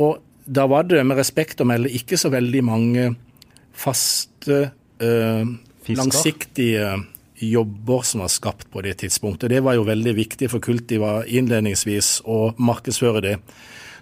[0.00, 3.10] Og da var det med respekt å melde ikke så veldig mange
[3.76, 4.64] faste,
[5.04, 5.44] uh,
[5.92, 6.94] langsiktige
[7.42, 9.50] jobber som var skapt på det tidspunktet.
[9.50, 13.36] Det var jo veldig viktig for Kultiva innledningsvis å markedsføre det.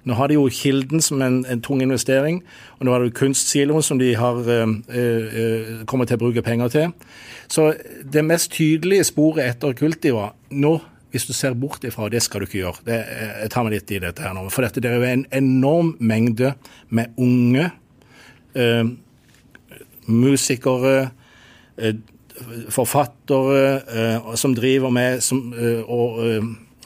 [0.09, 2.41] Nå har de jo Kilden som en, en tung investering,
[2.79, 6.73] og nå har du Kunstsiloen som de har eh, eh, kommer til å bruke penger
[6.73, 6.95] til.
[7.51, 7.73] Så
[8.05, 10.79] det mest tydelige sporet etter Kultiva nå
[11.11, 12.85] hvis du ser bort ifra, det skal du ikke gjøre.
[12.87, 12.97] Det,
[13.43, 14.45] jeg tar meg litt i dette her nå.
[14.55, 16.53] For dette, det er jo en enorm mengde
[16.95, 17.67] med unge
[18.55, 18.93] eh,
[20.07, 21.11] musikere,
[21.79, 21.99] eh,
[22.71, 26.23] forfattere eh, som driver med som, eh, og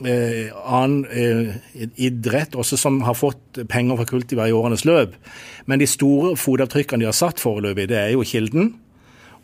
[0.03, 5.15] eh, annen eh, idrett, også som har fått penger fra Kultiva i årenes løp.
[5.67, 8.73] Men de store fotavtrykkene de har satt foreløpig, det er jo Kilden.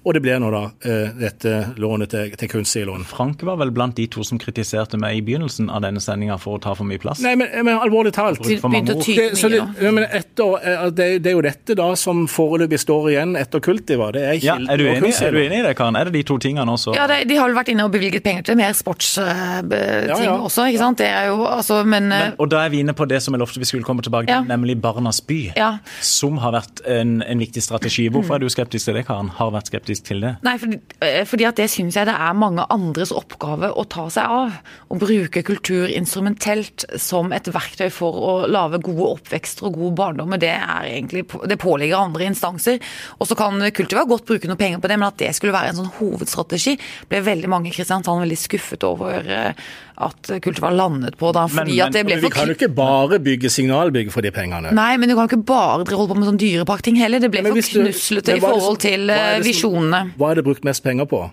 [0.00, 3.02] Og det blir nå da eh, dette lånet til, til kunstige lån.
[3.04, 6.56] Frank var vel blant de to som kritiserte meg i begynnelsen av denne sendinga for
[6.56, 7.20] å ta for mye plass.
[7.20, 8.40] Nei, men, men alvorlig talt.
[8.40, 13.36] Det, det, men etter, eh, det, det er jo dette da som foreløpig står igjen
[13.36, 14.08] etter Kultiva.
[14.16, 15.98] Det er Ja, er, du enig, er du enig i det, Karen?
[16.00, 16.94] Er det de to tingene også?
[16.96, 19.28] Ja, de, de har vel vært inne og bevilget penger til mer sportsting
[19.76, 20.38] Ja, ja.
[20.38, 20.98] også, ikke sant.
[21.02, 23.42] Det er jo altså, men, Men, og da er vi inne på det som jeg
[23.44, 24.40] lovte vi skulle komme tilbake til, Ja.
[24.48, 25.40] nemlig Barnas by.
[25.60, 25.70] Ja.
[26.00, 28.08] Som har vært en, en viktig strategi.
[28.08, 29.28] Hvorfor er du skeptisk til det, Karen?
[29.36, 30.36] Har vært skeptisk til det?
[30.46, 34.06] Nei, fordi, eh, fordi at det syns jeg det er mange andres oppgave å ta
[34.12, 34.54] seg av.
[34.90, 40.38] Å bruke kultur instrumentelt som et verktøy for å lage gode oppvekster og gode barndom.
[40.38, 42.78] det er egentlig det påligger andre instanser.
[43.18, 45.74] Og så kan Kultiva godt bruke noe penger på det, men at det skulle være
[45.74, 49.52] en sånn hovedstrategi, ble veldig mange i Kristiansand veldig skuffet over eh,
[50.00, 52.54] at Kultiva landet på da, fordi Men- at det ble Men vi for kan jo
[52.54, 54.72] ikke bare bygge signalbygg for de pengene.
[54.72, 57.20] Nei, men du kan ikke bare holde på med sånn dyreparkting heller.
[57.20, 60.12] Det ble Men for knuslete i forhold som- til eh, som- visjonene.
[60.16, 61.30] Hva er det brukt mest penger på?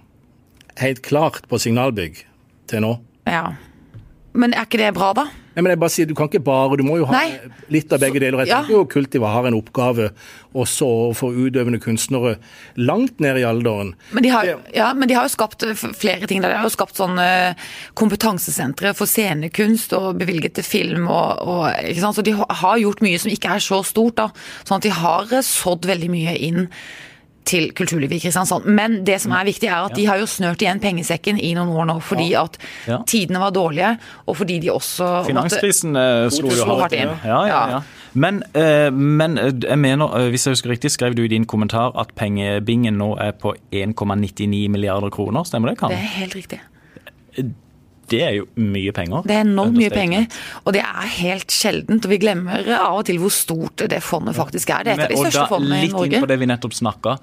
[0.77, 2.23] Helt klart på signalbygg
[2.67, 2.99] til nå.
[3.25, 3.53] Ja.
[4.33, 5.25] Men er ikke det bra, da?
[5.57, 7.39] Nei, men jeg bare sier, Du kan ikke bare, du må jo ha Nei.
[7.73, 8.43] litt av begge deler.
[8.45, 8.59] Jeg Ja.
[8.61, 10.11] tenker jo Kultiva har en oppgave
[10.53, 12.35] også for utøvende kunstnere
[12.77, 13.95] langt ned i alderen.
[14.13, 16.41] Men de har, ja, men de har jo skapt eh, flere ting.
[16.45, 17.55] De har jo skapt sånne
[17.97, 21.07] kompetansesentre for scenekunst og bevilget til film.
[21.09, 21.73] og, og?
[22.13, 24.15] Så de har gjort mye som ikke er så stort.
[24.21, 24.29] da.
[24.63, 26.67] Sånn at de har eh, sådd veldig mye inn
[27.47, 28.65] til kulturlivet i Kristiansand.
[28.67, 31.71] Men det som er viktig er at de har jo snørt igjen pengesekken i noen
[31.73, 32.57] år nå, fordi at
[32.87, 32.99] Ja.
[33.07, 33.93] tidene var dårlige,
[34.27, 37.13] og fordi de også Finanskrisen eh, slo jo hardt inn.
[37.23, 37.69] Ja, ja, Ja.
[37.77, 37.81] ja.
[38.17, 41.91] Men, eh, men eh, jeg mener, hvis jeg husker riktig, skrev du i din kommentar
[41.99, 45.43] at pengebingen nå er på 1,99 milliarder kroner.
[45.45, 45.93] Stemmer det, Det Karen?
[45.93, 46.59] er helt riktig.
[48.07, 49.25] Det er jo mye penger.
[49.27, 50.27] Det er enormt mye penger,
[50.63, 52.07] og det er helt sjeldent.
[52.07, 54.87] Og vi glemmer av og til hvor stort det fondet faktisk er.
[54.87, 57.17] Det er et av de største fondene i Litt inn på det vi nettopp snakka.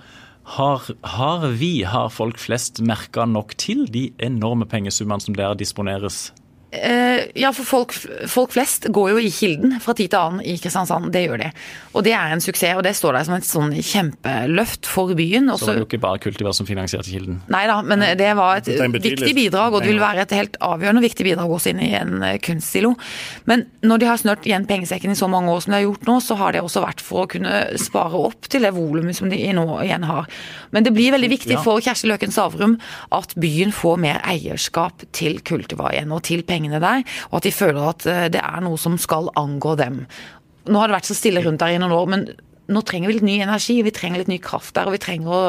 [0.54, 6.26] Har, har vi, har folk flest, merka nok til de enorme pengesummene som der disponeres?
[6.74, 7.92] Eh, ja, for folk,
[8.30, 11.10] folk flest går jo i Kilden fra tid til annen i Kristiansand.
[11.14, 11.50] Det gjør de.
[11.94, 15.50] Og det er en suksess, og det står der som et sånn kjempeløft for byen.
[15.54, 17.40] Så var det jo ikke bare Kultiver som finansierte Kilden.
[17.52, 20.58] Nei da, men det var et betydelig viktig bidrag, og det vil være et helt
[20.64, 22.94] avgjørende viktig bidrag også inn i en eh, kunstsilo.
[23.50, 26.08] Men når de har snørt igjen pengesekken i så mange år som de har gjort
[26.10, 29.30] nå, så har det også vært for å kunne spare opp til det volumet som
[29.30, 30.26] de nå igjen har.
[30.74, 31.62] Men det blir veldig viktig Ja.
[31.62, 32.78] for Kjersti Løken Stavrum
[33.14, 37.52] at byen får mer eierskap til Kultiva igjen, og til pengene der, og at de
[37.54, 40.04] føler at eh, det er noe som skal angå dem.
[40.64, 42.28] Nå har det vært så stille rundt der i noen år, men
[42.72, 45.34] nå trenger vi litt ny energi, vi trenger litt ny kraft der, og vi trenger
[45.36, 45.42] å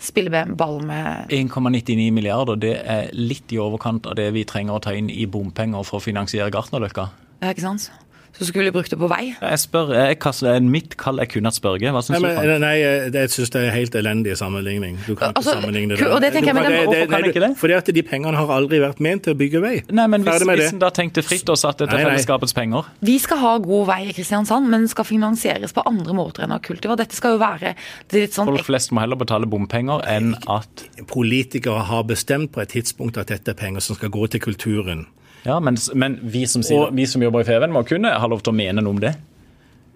[0.00, 4.82] spille ball med 1,99 milliarder, det er litt i overkant av det vi trenger å
[4.82, 7.10] ta inn i bompenger for å finansiere Gartnerløkka.
[7.42, 7.90] Ja, ikke sant?
[8.36, 9.30] Så skulle vi brukt det på vei.
[9.40, 11.88] Jeg spør, jeg kaster, Mitt kall er kun et spørge.
[11.94, 12.26] Hva syns du?
[12.26, 14.98] Nei, nei, jeg, jeg syns det er helt elendig sammenligning.
[15.06, 16.06] Du kan ikke Altså, sammenligne det.
[16.10, 17.50] og det tenker jeg, men hvorfor kan nei, ikke det?
[17.62, 19.74] Fordi at de pengene har aldri vært ment til å bygge vei.
[19.88, 22.10] Nei, men Hvis, Ferdig hvis en da tenkte fritt og satt etter Nei, nei.
[22.12, 26.12] fellesskapets penger Vi skal ha god vei i Kristiansand, men den skal finansieres på andre
[26.16, 26.96] måter enn av kultiver.
[27.00, 27.72] Dette skal jo være
[28.10, 32.52] det er litt sånn Folk flest må heller betale bompenger enn at Politikere har bestemt
[32.52, 35.06] på et tidspunkt at dette er penger som skal gå til kulturen.
[35.46, 38.26] Ja, men, men vi, som sier, Og- vi som jobber i Feven, må kunne ha
[38.28, 39.14] lov til å mene noe om det.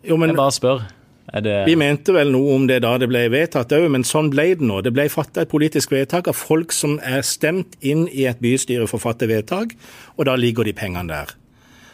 [0.06, 0.82] Jo, men Jeg bare spør.
[1.42, 4.48] Det Vi mente vel noe om det da det ble vedtatt òg, men sånn ble
[4.58, 4.80] det nå.
[4.82, 8.88] Det ble fatta et politisk vedtak av folk som er stemt inn i et bystyre
[8.90, 9.76] for å fatte vedtak,
[10.18, 11.34] og da ligger de pengene der.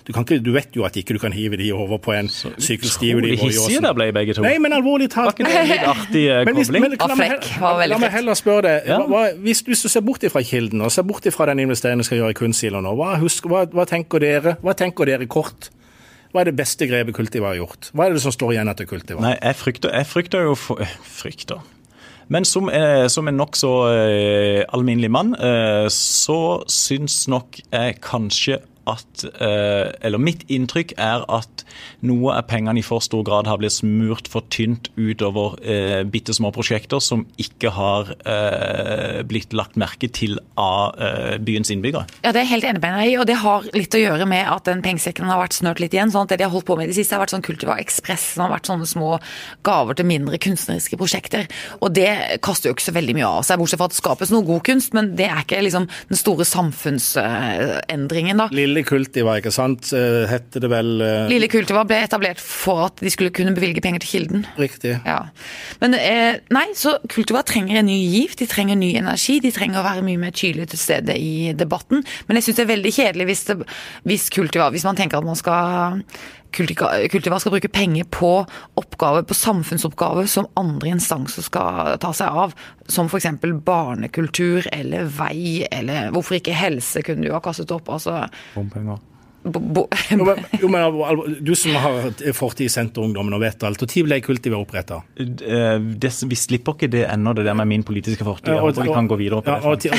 [0.07, 2.29] Du, kan ikke, du vet jo at ikke du kan hive de over på en
[2.31, 4.45] sykkelsti Utrolig hissige der ble begge to.
[4.45, 5.33] Nei, men alvorlig talt.
[5.33, 6.85] Var ikke det en litt artig eh, Men hvis, kobling?
[6.85, 9.01] men, la, Var meg, frekk, la meg heller spørre deg, Ja.
[9.11, 12.07] hva, hvis, hvis du ser bort ifra Kilden og ser bort ifra den investeringen du
[12.07, 15.73] skal gjøre i kunstsiloen nå, hva, husk, hva, hva, tenker dere, hva tenker dere kort?
[16.31, 17.91] Hva er det beste grepet Kultiva har gjort?
[17.97, 19.23] Hva er det som står igjen etter Kultiva?
[19.25, 21.65] Nei, jeg frykter, jeg frykter jo for, eh, Frykter.
[22.29, 28.59] Men som, eh, som en nokså eh, alminnelig mann, eh, så syns nok jeg kanskje
[28.87, 31.65] at eh, Eller mitt inntrykk er at
[32.07, 36.35] noe av pengene i for stor grad har blitt smurt for tynt utover eh, bitte
[36.37, 42.07] små prosjekter som ikke har eh, blitt lagt merke til av eh, byens innbyggere.
[42.23, 44.29] Ja, det er jeg helt enig med deg i, og det har litt å gjøre
[44.31, 46.13] med at den pengesekken har vært snørt litt igjen.
[46.15, 47.79] sånn at Det de har holdt på med i det siste, har vært sånn Kultiva
[47.83, 49.17] Ekspress, som har vært sånne små
[49.67, 51.49] gaver til mindre kunstneriske prosjekter.
[51.81, 54.33] Og det kaster jo ikke så veldig mye av seg, bortsett fra at det skapes
[54.35, 58.49] noe god kunst, men det er ikke liksom den store samfunnsendringen, da.
[58.55, 63.03] Lille Kultiva, ikke sant, eh, hette det vel eh, Lille Kultiva ble etablert for at
[63.05, 64.47] de skulle kunne bevilge penger til Kilden.
[64.61, 64.97] Riktig.
[65.07, 65.19] Ja.
[65.81, 69.81] Men eh, nei, så Kultiva trenger en ny giv, de trenger ny energi, de trenger
[69.81, 72.05] å være mye mer tydelige til stede i debatten.
[72.27, 73.61] Men jeg syns det er veldig kjedelig hvis, det,
[74.11, 76.03] hvis Kultiva, hvis man tenker at man skal
[76.53, 78.31] Kultiva, skal bruke penger på
[78.75, 82.55] oppgaver, på samfunnsoppgaver som andre instanser skal ta seg av.
[82.89, 83.29] Som f.eks.
[83.67, 87.91] barnekultur eller vei, eller hvorfor ikke helse kunne du ha kastet opp.
[87.93, 89.03] Altså, Bompenger.
[89.43, 94.21] bo, bo, Jo, men, Du som har fortid i Senterungdommen og vet alt, når ble
[94.25, 95.03] Kultiva oppretta?
[95.19, 98.55] Eh, vi slipper ikke det ennå, det der med min politiske fortid.
[98.55, 99.95] Ja, og, og, vi kan gå videre på ja, det.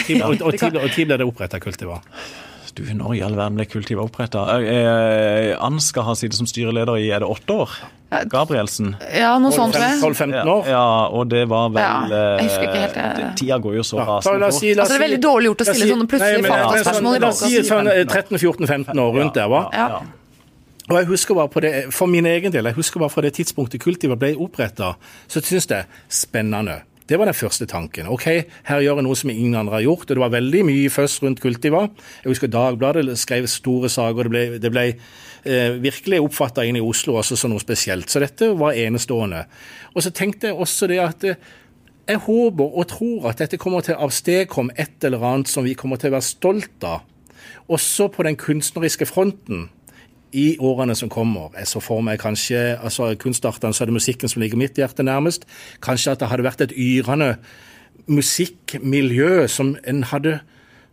[0.81, 2.01] og, ti ble det oppretta Kultiva?
[2.77, 4.43] Du, når i all verden ble kultivet oppretta?
[4.61, 7.71] Eh, Ann skal ha sittet som styreleder i er det åtte år?
[8.31, 8.93] Gabrielsen.
[9.17, 9.97] ja, noe sånt, tror jeg.
[9.99, 10.67] 12-15 år?
[10.69, 11.95] ja, og det var vel Ja,
[12.37, 13.15] jeg husker ikke helt, eh, eh.
[13.17, 14.59] det- Tida går jo så Ja, rasende fort.
[14.61, 16.07] si- Altså, det er veldig dårlig gjort å stille si- sånne
[16.41, 19.73] men- faktaspørsmål i La oss si sånn eh, 13-14-15 år rundt der, hva?
[19.73, 20.01] Ja.
[20.89, 23.33] Og jeg husker bare på det, For min egen del, jeg husker bare fra det
[23.33, 24.95] tidspunktet Kultiva ble oppretta,
[25.27, 26.81] så syns jeg spennende.
[27.07, 28.09] Det var den første tanken.
[28.11, 28.25] Ok,
[28.67, 30.09] her gjør jeg noe som ingen andre har gjort.
[30.09, 31.85] Og det var veldig mye først rundt Kultiva.
[32.23, 34.27] Jeg husker Dagbladet skrev store saker.
[34.27, 38.11] Det ble, det ble eh, virkelig oppfatta inn i Oslo også som noe spesielt.
[38.11, 39.45] Så dette var enestående.
[39.95, 41.39] Og så tenkte jeg også det at eh,
[42.07, 45.75] jeg håper og tror at dette kommer til å avstedkomme et eller annet som vi
[45.79, 47.07] kommer til å være stolt av.
[47.71, 49.67] Også på den kunstneriske fronten
[50.31, 51.53] i årene som kommer.
[51.57, 55.05] Jeg så for meg kanskje altså Kunstartene så er det musikken som ligger mitt hjerte
[55.05, 55.47] nærmest.
[55.83, 57.35] Kanskje at det hadde vært et yrende
[58.07, 60.39] musikkmiljø som en hadde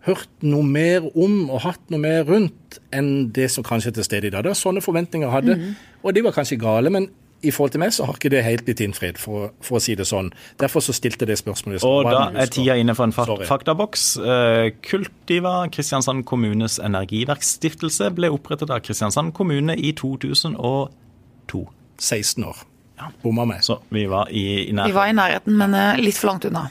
[0.04, 4.06] hørt noe mer om og hatt noe mer rundt enn det som kanskje er til
[4.06, 4.44] stede i dag.
[4.44, 6.90] Det var sånne forventninger jeg hadde, og de var kanskje gale.
[6.90, 7.08] men
[7.44, 9.96] i forhold til meg så har ikke det helt blitt innfridd, for, for å si
[9.98, 10.32] det sånn.
[10.60, 11.84] Derfor så stilte det spørsmålet.
[11.86, 13.48] Og da er tida inne for en fak Sorry.
[13.48, 14.06] faktaboks.
[14.18, 21.64] Eh, Kultiva, Kristiansand kommunes energiverkstiftelse, ble opprettet av Kristiansand kommune i 2002.
[22.00, 22.64] 16 år.
[22.98, 23.10] Ja.
[23.22, 23.62] Bomma meg.
[23.66, 26.68] Så vi var i, i Vi var i nærheten, men eh, litt for langt unna.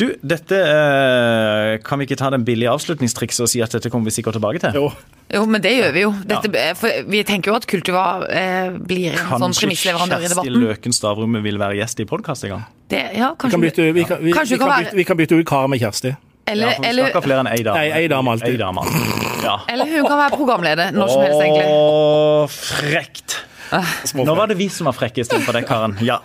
[0.00, 4.10] Du, dette eh, Kan vi ikke ta den billige avslutningstrikset og si at dette kommer
[4.10, 4.78] vi sikkert tilbake til?
[4.78, 4.88] Jo.
[5.32, 6.10] Jo, men det gjør vi jo.
[6.28, 10.58] Dette, for vi tenker jo at Kultiva eh, blir en sånn premissleverandør i Kjersti debatten.
[10.66, 12.66] Løken Stavrum vil være gjest i podkast en gang?
[12.92, 15.20] Det, ja, Vi kanskje, kan bytte, vi kan, vi, vi kan kan bytte, vi kan
[15.22, 16.12] bytte ut Karen med Kjersti.
[16.52, 17.78] eller, Ja, for vi eller, skal ikke ha flere enn ei dame.
[17.80, 18.52] Nei, ei dame alltid.
[18.52, 19.24] Ei dame alltid.
[19.42, 19.56] Ja.
[19.72, 21.64] eller hun kan være programleder når som helst, egentlig.
[21.72, 23.38] Åh, frekt.
[23.72, 24.26] Småfrekt.
[24.28, 25.96] Nå var det vi som var frekke istedenfor deg, Karen.
[26.04, 26.20] Ja.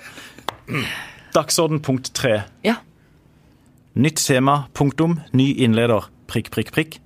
[1.33, 2.41] Dagsorden punkt tre.
[2.67, 2.75] Ja.
[3.95, 5.21] Nytt tema, punktum.
[5.31, 6.99] Ny innleder, prikk, prikk, prikk.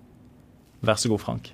[0.81, 1.51] Vær så god, Frank.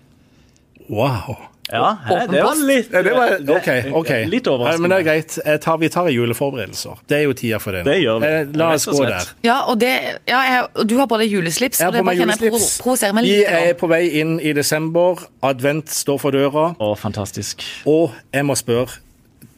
[0.89, 1.35] Wow.
[1.67, 3.65] Ja, hæ, det var litt Ja, det var, ok,
[3.99, 4.11] ok.
[4.31, 4.81] Litt Ja, overraskende.
[4.81, 5.33] men det er greit.
[5.45, 7.01] Jeg tar, vi tar juleforberedelser.
[7.09, 7.81] Det er jo tida for det.
[7.83, 7.91] nå.
[7.91, 8.27] Det gjør vi.
[8.27, 9.25] Eh, La oss gå der.
[9.43, 9.89] Ja, og, det,
[10.29, 13.01] ja, jeg, du har på deg juleslips, Jeg har det på meg juleslips.
[13.03, 15.19] jeg Vi er på vei inn i desember.
[15.43, 16.69] Advent står for døra.
[16.79, 17.63] Å, fantastisk.
[17.85, 19.01] Og jeg må spørre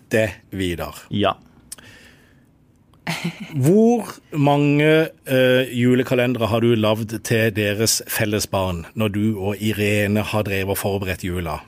[0.10, 0.96] det, Vidar.
[1.14, 1.36] Ja.
[3.66, 10.22] Hvor mange eh, julekalendere har du lagd til deres felles barn når du og Irene
[10.22, 11.60] har drevet og forberedt jula?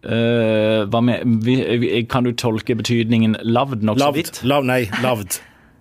[0.00, 1.58] Uh, hva med vi,
[2.08, 4.38] Kan du tolke betydningen lavd nokså vidt?
[4.48, 5.36] Lavd, nei, lavd.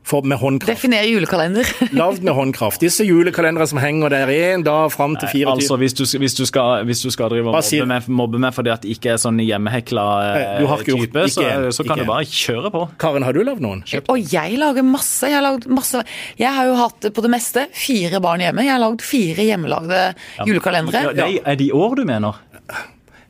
[0.10, 0.72] For med håndkraft.
[0.72, 1.68] Definer julekalender.
[2.00, 2.80] Lagd med håndkraft.
[2.82, 6.46] Disse julekalendere som henger der én dag fram til 24 Altså, hvis du, hvis du,
[6.50, 9.20] skal, hvis du skal drive og mobbe meg, mobbe meg fordi at det ikke er
[9.22, 10.06] sånn hjemmehekla
[10.40, 12.82] eh, ikke gjort- type, så, en, så kan ikke du bare kjøre på.
[13.04, 13.84] Karen, har du lagd noen?
[14.10, 15.30] Og jeg lager masse.
[15.30, 16.02] Jeg har, lagd masse.
[16.40, 18.66] jeg har jo hatt på det meste fire barn hjemme.
[18.66, 20.02] Jeg har lagd fire hjemmelagde
[20.48, 21.04] julekalendere.
[21.12, 22.42] Ja, det er de år du mener?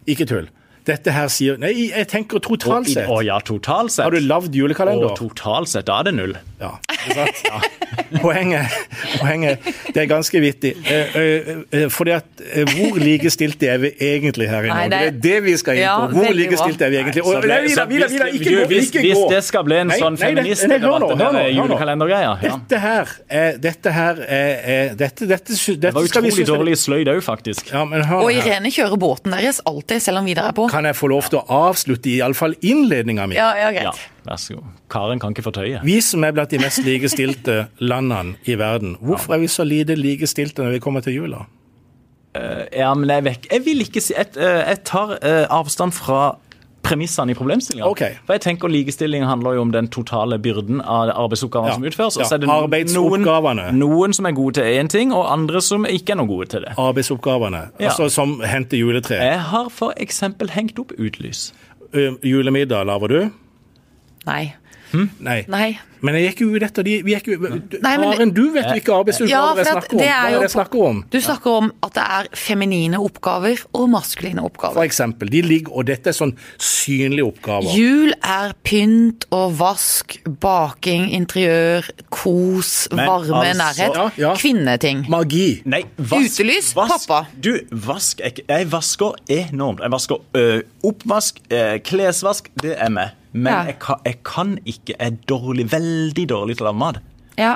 [0.10, 0.48] Ikke tull.
[0.90, 3.08] Dette her sier Nei, jeg tenker totalt sett.
[3.10, 4.06] Å ja, totalt sett.
[4.08, 5.14] Har du lagd julekalender?
[5.14, 6.36] Å, totalt sett, da er det null.
[6.60, 7.76] Ja, ikke sant?
[8.20, 8.74] Poenget,
[9.22, 10.72] poenget Det er ganske vittig.
[10.90, 12.42] Eh, eh, eh, fordi at
[12.74, 14.90] Hvor likestilte er vi egentlig her i Norge?
[14.90, 16.18] Det det er er- det vi skal inn på.
[16.18, 17.24] Hvor likestilte er vi egentlig?
[17.26, 18.66] Og, nei, Vidar, så Vidar, hvis- ikke gå!
[18.74, 22.58] hvis, hvis det skal bli en sånn det- feministdebatt, det her julekalendergreia ja.
[22.58, 26.56] Dette her er Dette her er, Dette, Dette, dette, Det dette skal vi Det var
[26.56, 27.72] er- dårlig sløyd òg, faktisk.
[27.74, 28.32] Ja, men hør Og.
[28.34, 30.68] Irene kjører båten deres alltid, selv om Vidar er på.
[30.80, 33.36] Kan jeg få lov til å avslutte iallfall innledninga mi?
[33.36, 33.92] Ja, ja, Ja,
[34.24, 34.68] vær så god.
[34.88, 35.82] Karen kan ikke fortøye.
[35.84, 39.98] Vi som er blant de mest likestilte landene i verden, hvorfor er vi så lite
[40.00, 41.42] likestilte når vi kommer til jula?
[42.72, 46.38] Ja, men jeg, vet, jeg vil ikke si Jeg, eh, jeg tar eh, avstand fra
[46.90, 47.88] premissene i problemstillinga.
[47.94, 48.18] Okay.
[48.26, 51.78] For jeg tenker Likestilling handler jo om den totale byrden av arbeidsoppgavene Ja.
[51.78, 52.18] som utføres.
[52.20, 52.50] Og så er det
[52.96, 56.50] noen, noen som er gode til én ting, og andre som ikke er noe gode
[56.52, 56.74] til det.
[56.78, 57.64] Arbeidsoppgavene.
[57.80, 57.90] Ja.
[57.94, 59.16] Altså som hente juletre.
[59.22, 61.52] Jeg har for eksempel hengt opp utlys.
[61.94, 63.30] Ø, julemiddag lager du?
[64.28, 64.54] Nei.
[65.20, 65.46] Nei.
[65.48, 65.80] Nei.
[66.02, 68.64] Men jeg gikk jo ut etter de vi gikk jo, Nei, men- Karen, du vet
[68.70, 70.00] hvilke ikke arbeidsoppgaver ja, jeg snakker om.
[70.00, 71.02] det Hva er jo det jeg snakker om?
[71.12, 74.74] Du snakker om at det er feminine oppgaver og maskuline oppgaver.
[74.80, 75.30] For eksempel.
[75.30, 77.76] De ligger, og dette er sånn synlige oppgaver.
[77.76, 83.96] Jul er pynt og vask, baking, interiør, kos, Men varme, altså- nærhet.
[83.96, 84.34] Ja, ja.
[84.36, 85.06] Kvinneting.
[85.10, 85.62] Magi.
[85.66, 87.28] Nei, vask, Utelys, vask, pappa.
[87.40, 89.82] Du, vask jeg, jeg vasker enormt.
[89.82, 93.12] Jeg vasker ø, oppvask, ø, klesvask, det er meg.
[93.34, 93.64] Men Ja.
[93.66, 97.00] jeg, kan, jeg kan ikke, jeg er dårlig, veldig dårlig til å lage mat.
[97.38, 97.56] Ja.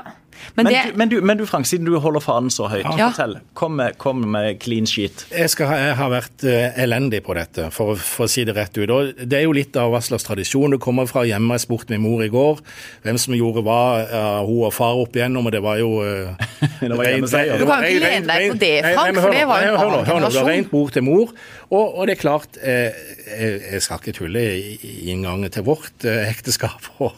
[0.55, 3.09] Men, Men, du, men, du, men du, Frank, siden du holder fanen så høyt, Ja.
[3.11, 3.37] fortell.
[3.57, 5.25] Kom med, kom med clean sheet.
[5.31, 8.43] Jeg, skal, ha- jeg har vært eh, elendig på dette, for, å- for å si
[8.45, 8.89] det rett ut.
[8.93, 11.57] Og det er jo litt av hva slags tradisjon det kommer fra hjemme.
[11.57, 12.61] Jeg spurte min mor i går
[13.03, 16.35] hvem som gjorde hva, uh, hun og far opp igjennom, og det var jo uh,
[16.83, 17.57] Det var hjemmeseier.
[17.59, 20.31] Du kan ikke lene deg på det, Frank, for det var jo en annen generasjon.
[20.33, 21.33] Det var rent bord til mor.
[21.73, 22.91] Og, og det er klart, eh,
[23.25, 27.15] jeg, jeg skal ikke tulle, i i inngangen til vårt eh, ekteskap og,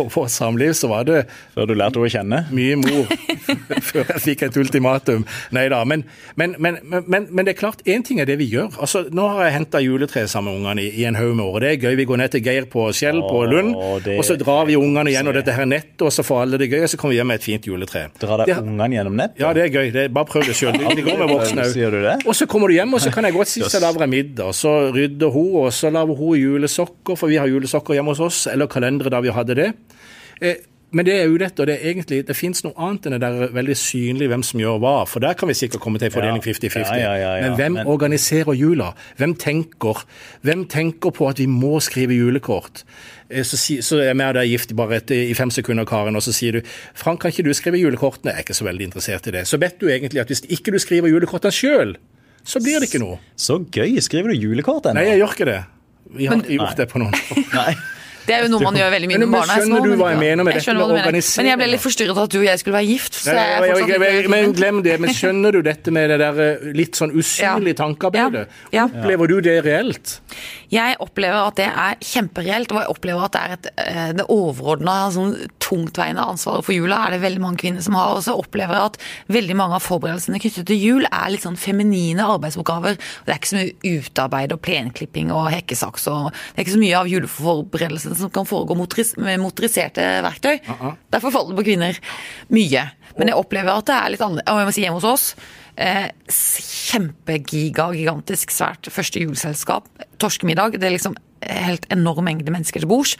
[0.00, 1.20] og vårt samliv, så var det
[1.54, 2.40] Før du lærte henne å kjenne?
[2.52, 3.06] Mye mor
[3.88, 5.24] før jeg fikk et ultimatum.
[5.54, 5.82] Nei da.
[5.88, 6.04] Men,
[6.36, 8.76] men, men, men, men det er klart, én ting er det vi gjør.
[8.80, 11.58] Altså, Nå har jeg henta juletre sammen med ungene i, i en haug med år.
[11.64, 11.96] Det er gøy.
[12.00, 15.12] Vi går ned til Geir på Skjell på Lund, det- og så drar vi ungene
[15.14, 17.30] gjennom dette her nettet, og så får alle det gøy, og så kommer vi hjem
[17.32, 18.04] med et fint juletre.
[18.20, 19.40] Drar deg ungene gjennom nettet?
[19.44, 19.92] ja, det er gøy.
[19.94, 20.76] Det er, bare prøv det sjøl.
[20.80, 22.26] De går med voksne òg.
[22.28, 24.52] Og så kommer du hjem, og så kan jeg godt si lager jeg middag.
[24.56, 28.44] Så rydder hun, og så lager hun julesokker, for vi har julesokker hjemme hos oss,
[28.52, 29.68] eller kalendere da vi hadde det.
[30.40, 30.56] Eh,
[30.94, 33.20] men det er jo dette, og det er egentlig, det fins noe annet enn det
[33.24, 34.92] der veldig synlig hvem som gjør hva.
[35.10, 36.78] For der kan vi sikkert komme til en fordeling 50-50.
[36.94, 37.48] Ja, ja, ja, ja.
[37.48, 38.92] Men hvem Men- organiserer jula?
[39.18, 40.04] Hvem tenker?
[40.46, 42.84] Hvem tenker på at vi må skrive julekort?
[43.30, 46.22] Eh, Så, si, så er vi der gift bare et, i fem sekunder, Karen, og
[46.22, 46.60] så sier du
[46.94, 48.30] Frank, kan ikke du skrive julekortene?
[48.32, 49.46] Jeg er ikke så veldig interessert i det.
[49.48, 51.96] Så vet du egentlig at hvis ikke du skriver julekortene sjøl,
[52.44, 53.18] så blir det ikke noe.
[53.36, 53.98] Så gøy!
[54.04, 55.00] Skriver du julekort ennå?
[55.00, 55.60] Nei, jeg gjør ikke det.
[56.14, 57.74] Vi har ikke gjort det på noen år.
[58.26, 59.52] Det er jo noe man gjør veldig mye med barna.
[59.54, 61.42] er skjønner små, du hva jeg mener med dette med å organisere?
[61.42, 63.12] Men jeg ble litt forstyrret av at du og jeg skulle være gift.
[63.14, 63.88] Så jeg Nei, jeg-
[64.24, 65.00] jeg- men glem det.
[65.00, 68.46] Men skjønner du dette med det der eh, litt sånn usynlige tankearbeidet?
[68.72, 68.86] Ja.
[68.86, 70.20] Opplever du det reelt?
[70.70, 74.26] Jeg opplever at det er kjempereelt, og jeg opplever at det er et, eh, det
[74.28, 78.16] overordna sånn tungtveiende ansvaret for jula er det veldig mange kvinner som har.
[78.16, 78.98] Og så opplever jeg at
[79.30, 82.96] veldig mange av forberedelsene knyttet til jul er litt sånn feminine arbeidsoppgaver.
[83.26, 86.82] Det er ikke så mye utarbeid og plenklipping og hekkesaks og Det er ikke så
[86.82, 90.58] mye av juleforberedelsene som kan foregå motoris med motoriserte verktøy.
[91.14, 92.00] Derfor faller det på kvinner
[92.54, 92.86] mye.
[93.18, 94.50] Men jeg opplever at det er litt annerledes.
[94.50, 95.26] Og jeg må si hjemme hos oss
[95.76, 99.90] eh, Kjempegiga, gigantisk svært første juleselskap.
[100.22, 100.78] Torskemiddag.
[100.78, 103.16] Det er liksom helt enorm mengde mennesker til bords.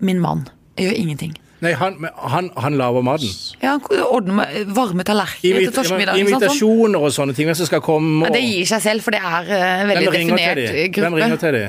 [0.00, 0.46] Min mann
[0.80, 1.36] gjør ingenting.
[1.60, 3.32] Nei, han, men han, han lager maten.
[3.60, 6.16] Ja, han ordner med varme tallerkener til torskemiddag.
[6.16, 6.54] ikke sant, sånn.
[6.54, 7.50] Invitasjoner og sånne ting.
[7.50, 8.30] Hvem som skal komme og...
[8.30, 10.86] og det gir seg selv, for det er en veldig ringer til definert de?
[10.88, 11.04] gruppe.
[11.04, 11.64] Hvem ringer til de?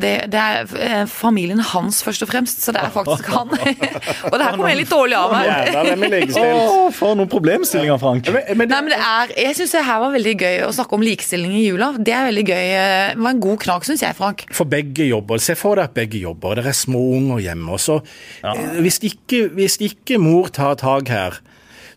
[0.00, 3.50] Det, det er eh, familien hans først og fremst, så det er faktisk han.
[4.30, 6.30] og det her kommer jeg litt dårlig av meg.
[6.38, 8.28] Å, for noen problemstillinger, Frank.
[8.34, 10.98] Men, men, Nei, men det er, Jeg syns det her var veldig gøy å snakke
[10.98, 11.92] om likestilling i jula.
[11.98, 12.64] Det er veldig gøy.
[12.78, 14.46] eh, Det var en god knak, syns jeg, Frank.
[14.54, 15.42] for begge jobber.
[15.42, 17.70] Se for deg at begge jobber, Dere det er små unger hjemme.
[17.76, 18.00] og så,
[18.42, 18.54] ja.
[18.82, 21.38] hvis, ikke, hvis ikke mor tar tak her,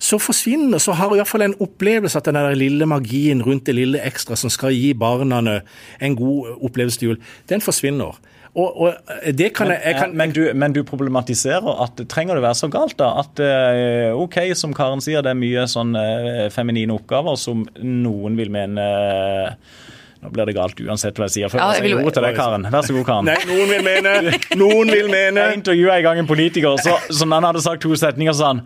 [0.01, 3.67] så forsvinner Så har i hvert fall en opplevelse at den der lille magien rundt
[3.69, 5.61] det lille ekstra som skal gi barna
[6.01, 7.19] en god opplevelse til jul,
[7.51, 8.17] den forsvinner.
[8.51, 8.95] Og, og
[9.37, 12.67] det kan jeg, jeg kan, men, du, men du problematiserer at trenger det være så
[12.73, 13.13] galt, da?
[13.21, 18.35] At eh, OK, som Karen sier, det er mye sånn eh, feminine oppgaver som noen
[18.41, 19.87] vil mene eh,
[20.21, 21.49] Nå blir det galt uansett hva jeg sier.
[21.49, 22.65] Før Ja, jeg jeg vil- sier til deg, Karen.
[22.69, 23.25] Vær så god, Karen.
[23.25, 24.11] Nei, noen vil mene,
[24.59, 27.95] noen vil mene Jeg intervjua en gang en politiker, så, som han hadde sagt to
[27.97, 28.61] setninger, så sa han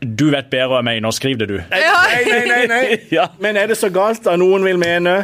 [0.00, 1.58] Du vet bedre hva jeg mener, skriv det, du.
[1.70, 1.82] Nei,
[2.26, 2.82] nei, nei, nei.
[3.16, 3.28] Ja.
[3.40, 5.14] Men er det så galt da noen vil mene?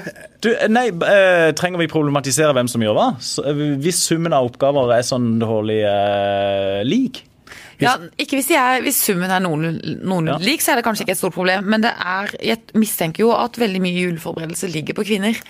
[0.41, 3.09] Du, nei, eh, Trenger vi problematisere hvem som gjør hva?
[3.45, 7.25] Eh, hvis summen av oppgaver er sånn dårlig eh, lik?
[7.81, 10.39] Ja, ikke hvis, er, hvis summen er noen, noen Ja.
[10.41, 11.65] lik, så er det kanskje ikke et stort problem.
[11.73, 15.41] Men det er, jeg mistenker jo at veldig mye juleforberedelse ligger på kvinner.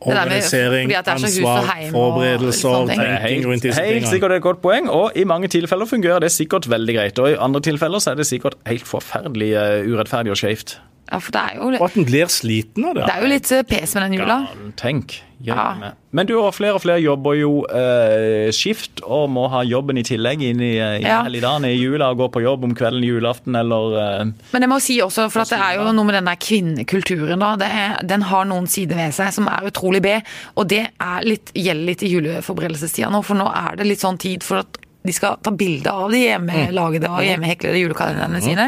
[0.00, 3.00] Det der med- Organisering, er og ansvar, forberedelser, ting.
[3.00, 6.32] tenk- Tenking rundt disse helt sikkert et godt poeng, og i mange tilfeller fungerer det
[6.32, 7.18] sikkert veldig greit.
[7.18, 10.78] Og i andre tilfeller så er det sikkert helt forferdelig eh, urettferdig og skjevt.
[11.10, 13.06] Ja, for det er jo, Og at en blir sliten av det.
[13.08, 14.36] det er jo litt eh, pes med den jula.
[14.78, 15.16] Tenk.
[15.42, 15.92] Ja.
[16.12, 20.02] Men du og flere og flere jobber jo eh, skift og må ha jobben i
[20.04, 21.22] tillegg inn i, eh, i Ja.
[21.24, 24.78] helligdagene i jula og gå på jobb om kvelden julaften eller eh, Men jeg må
[24.84, 27.54] si også, for at det er jo noe med den der kvinnekulturen, da.
[27.56, 30.14] Det er, den har noen sider ved seg som er utrolig B.
[30.60, 34.18] Og det er litt, gjelder litt i juleforberedelsestida nå, for nå er det litt sånn
[34.20, 38.66] tid for at de skal ta bilde av de hjemmelagde og hjemmeheklede julekalenderne sine.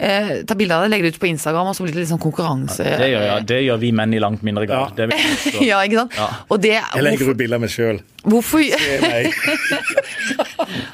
[0.00, 2.10] Eh, ta bilde av det, legge det ut på Instagram, og så blir det litt
[2.10, 2.82] sånn konkurranse.
[2.82, 4.96] det, gjør, ja, det gjør vi menn i langt mindre grad.
[4.96, 4.96] Ja.
[4.96, 6.16] Det vil jeg ja, ikke sant?
[6.48, 8.00] Og det Jeg legger ut bilder av meg sjøl.
[8.24, 8.64] hvorfor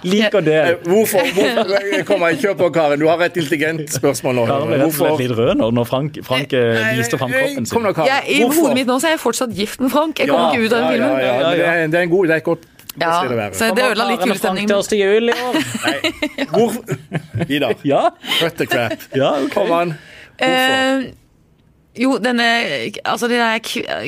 [0.06, 0.60] Liker det.
[0.84, 1.22] Hvorfor?
[1.36, 3.00] hvorfor Kom jeg kjør på, Karen.
[3.00, 4.46] Du har et intelligent spørsmål nå.
[4.50, 7.64] Karen ble rett og slett litt rød nå når Frank, Frank eh, viste fram kroppen
[7.64, 7.86] Kom sin.
[7.86, 8.12] nå, Karen.
[8.12, 10.18] jeg, I hodet mitt nå så er jeg fortsatt gift med Frank.
[10.20, 11.20] Jeg kommer ikke ut av den ja, filmen.
[11.20, 13.36] ja, ja, men det, er, det er en god, det er et godt Ja, det,
[13.36, 13.54] være.
[13.54, 14.70] så det ødela litt julestemningen.
[14.72, 15.60] til oss til jul i år.
[16.54, 16.80] Hvor,
[17.46, 18.08] Vidar, Ja,
[18.40, 18.98] cut the crap.
[19.14, 19.52] ja okay.
[19.52, 19.94] Kom an.
[20.40, 21.12] Eh,
[21.96, 22.44] jo, denne
[23.08, 23.60] Altså de der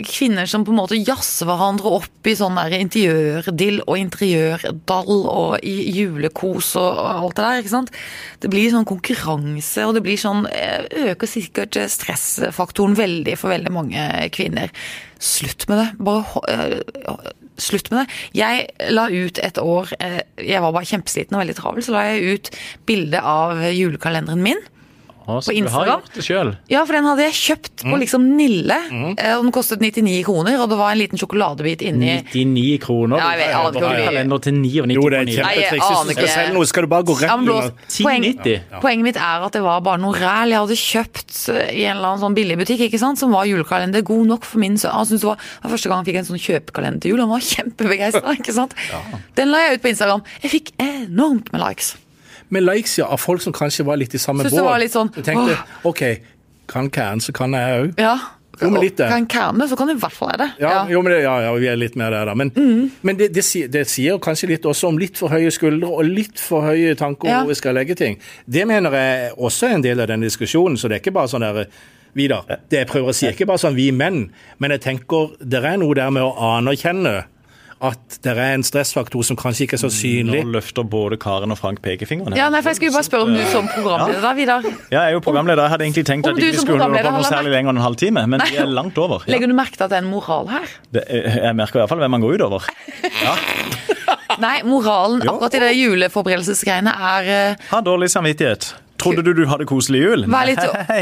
[0.04, 5.56] kvinner som på en måte jazzer hverandre opp i sånn der interiørdill og interiørdall og
[5.64, 7.92] i julekos og, alt det der, ikke sant.
[8.44, 13.54] Det blir sånn konkurranse, og det blir sånn eh, Øker sikkert eh, stressfaktoren veldig for
[13.54, 14.72] veldig mange kvinner.
[15.18, 15.90] Slutt med det.
[16.04, 17.18] Bare
[17.58, 18.18] Slutt med det.
[18.38, 22.04] Jeg la ut et år eh, Jeg var bare kjempesliten og veldig travel, så la
[22.12, 22.50] jeg ut
[22.86, 24.60] bilde av julekalenderen min.
[25.28, 26.00] Å, så på du har Instagram.
[26.00, 26.54] gjort det selv.
[26.72, 28.78] Ja, for den hadde jeg kjøpt på liksom Nille.
[28.88, 29.10] Mm.
[29.12, 32.14] og Den kostet 99 kroner, og det var en liten sjokoladebit inni.
[32.32, 33.20] 99 kroner.
[33.20, 34.04] Ja, jeg aner ikke.
[34.08, 35.84] Kalender til 99 Jo, det er kjempetriks.
[35.92, 37.68] Hvis du skal selge noe, skal du bare gå rett under.
[38.00, 38.80] poeng, 10,90.
[38.80, 41.98] poenget mitt er at det var bare noe ræl jeg hadde kjøpt eh, i en
[41.98, 44.96] eller annen sånn billigbutikk, ikke sant, som var julekalender god nok for min sønn.
[44.96, 47.20] Han syntes det var, var første gang han fikk en sånn kjøpekalender til jul.
[47.26, 48.72] Han var kjempebegeistra, ikke sant.
[49.36, 50.24] Den la jeg ut på Instagram.
[50.46, 51.96] Jeg fikk enormt med likes.
[52.50, 54.90] Ja, av folk som kanskje var litt i samme Synes båt.
[54.92, 56.02] sånn, Du tenkte OK,
[56.68, 57.94] kan Karen, så kan jeg òg.
[57.98, 58.18] Ja.
[58.60, 59.06] Jo, men litt det.
[59.08, 60.48] Kan kerne, så kan du i hvert fall jeg det.
[60.58, 62.34] Ja, Jo, men det, ja, ja, vi er litt mer der, da.
[62.34, 62.90] Men, Mm.
[63.02, 66.40] men det, det, det sier kanskje litt også om litt for høye skuldre og litt
[66.40, 67.38] for høye tanker om Ja.
[67.44, 68.18] hvor vi skal legge ting.
[68.50, 71.28] Det mener jeg også er en del av den diskusjonen, så det er ikke bare
[71.28, 71.66] sånn der
[72.16, 75.36] Vidar, det jeg prøver å si, er ikke bare sånn vi menn, men jeg tenker
[75.38, 77.24] det er noe der med å anerkjenne
[77.78, 80.40] at det er en stressfaktor som kanskje ikke er så synlig.
[80.42, 82.34] Nå løfter både Karen og Frank pekefingeren.
[82.34, 82.40] her.
[82.40, 84.66] Ja, nei, for Jeg skulle bare spørre om du som programleder, da, Vidar.
[84.66, 85.62] Ja, jeg er jo programleder.
[85.62, 87.86] Jeg hadde egentlig tenkt at ikke vi skulle holde på noe særlig lenger enn en
[87.86, 88.50] halvtime, men Nei.
[88.50, 89.22] vi er langt over.
[89.26, 89.34] Ja.
[89.36, 90.74] Legger du merke til at det er en moral her?
[90.90, 92.66] Det, jeg merker i hvert fall hvem man går utover.
[94.44, 98.72] Nei, moralen akkurat i det juleforberedelsesgreiene er eh, Ha dårlig samvittighet.
[98.98, 100.24] Trodde du du hadde koselig jul?
[100.30, 100.58] Vær litt,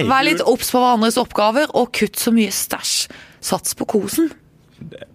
[0.09, 3.07] vær litt obs på hverandres oppgaver, og kutt så mye stæsj.
[3.41, 4.29] Sats på kosen.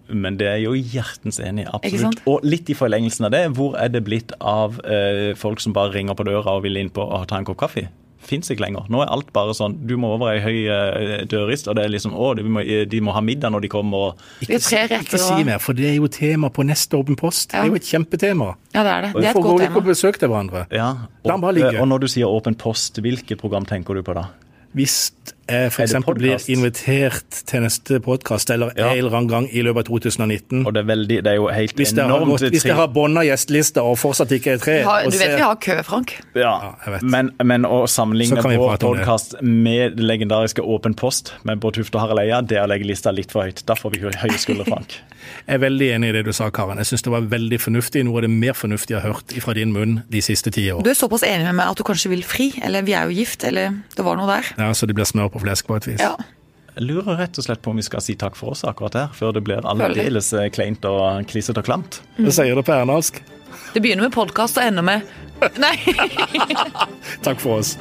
[0.08, 2.22] Men det er jo hjertens enig, absolutt.
[2.28, 5.94] Og litt i forlengelsen av det, hvor er det blitt av eh, folk som bare
[5.94, 7.86] ringer på døra og vil inn på og ta en kopp kaffe?
[8.22, 8.86] Fins ikke lenger.
[8.92, 11.94] Nå er alt bare sånn du må over ei høy eh, dørrist, og det er
[11.94, 14.12] liksom å, de må, de må ha middag når de kommer.
[14.12, 17.50] og retter Ikke si mer, for det er jo tema på neste Åpen post.
[17.50, 18.52] Det er jo et kjempetema.
[18.76, 19.10] Ja, det er det.
[19.16, 20.64] Det er et Hvorfor godt går de ikke på besøk til hverandre?
[20.70, 20.92] Ja,
[21.26, 21.74] bare ligge.
[21.80, 24.28] og når du sier åpen post, hvilket program tenker du på da?
[24.72, 25.10] Hvis
[25.48, 25.92] f.eks.
[25.92, 28.90] det blir invitert til neste podkast eller Ja.
[28.92, 31.48] en eller annen gang i løpet av 2019 Og det er, veldig, det er jo
[31.50, 34.76] helt Hvis det enormt gått, hvis det har bånda gjestelista og fortsatt ikke er tre
[34.86, 36.14] har, og du vet vi har kø, Frank.
[36.34, 37.02] Ja, jeg vet.
[37.02, 42.04] men, men å sammenligne vår podkast med det legendariske Åpen post med Bård Tufte og
[42.06, 43.64] Harald Eia, det er å legge lista litt for høyt.
[43.66, 44.94] Da får vi hø- høye skuldre, Frank.
[45.46, 46.78] Jeg er veldig enig i det du sa, Karen.
[46.82, 48.02] Jeg syns det var veldig fornuftig.
[48.06, 50.82] Noe av det mer fornuftige jeg har hørt fra din munn de siste ti år.
[50.82, 53.14] Du er såpass enig med meg at du kanskje vil fri, eller vi er jo
[53.22, 54.50] gift, eller det var noe der.
[54.58, 56.02] Ja, Så det blir smør på flesk på et vis.
[56.02, 56.14] Ja.
[56.72, 59.10] Jeg lurer rett og slett på om vi skal si takk for oss akkurat her,
[59.16, 62.00] før det blir aldeles eh, kleint og klissete og klamt.
[62.16, 63.20] Det sier det på ernalsk.
[63.74, 65.04] Det begynner med podkast og ender med
[65.58, 65.74] Nei!
[67.26, 67.74] Takk for oss.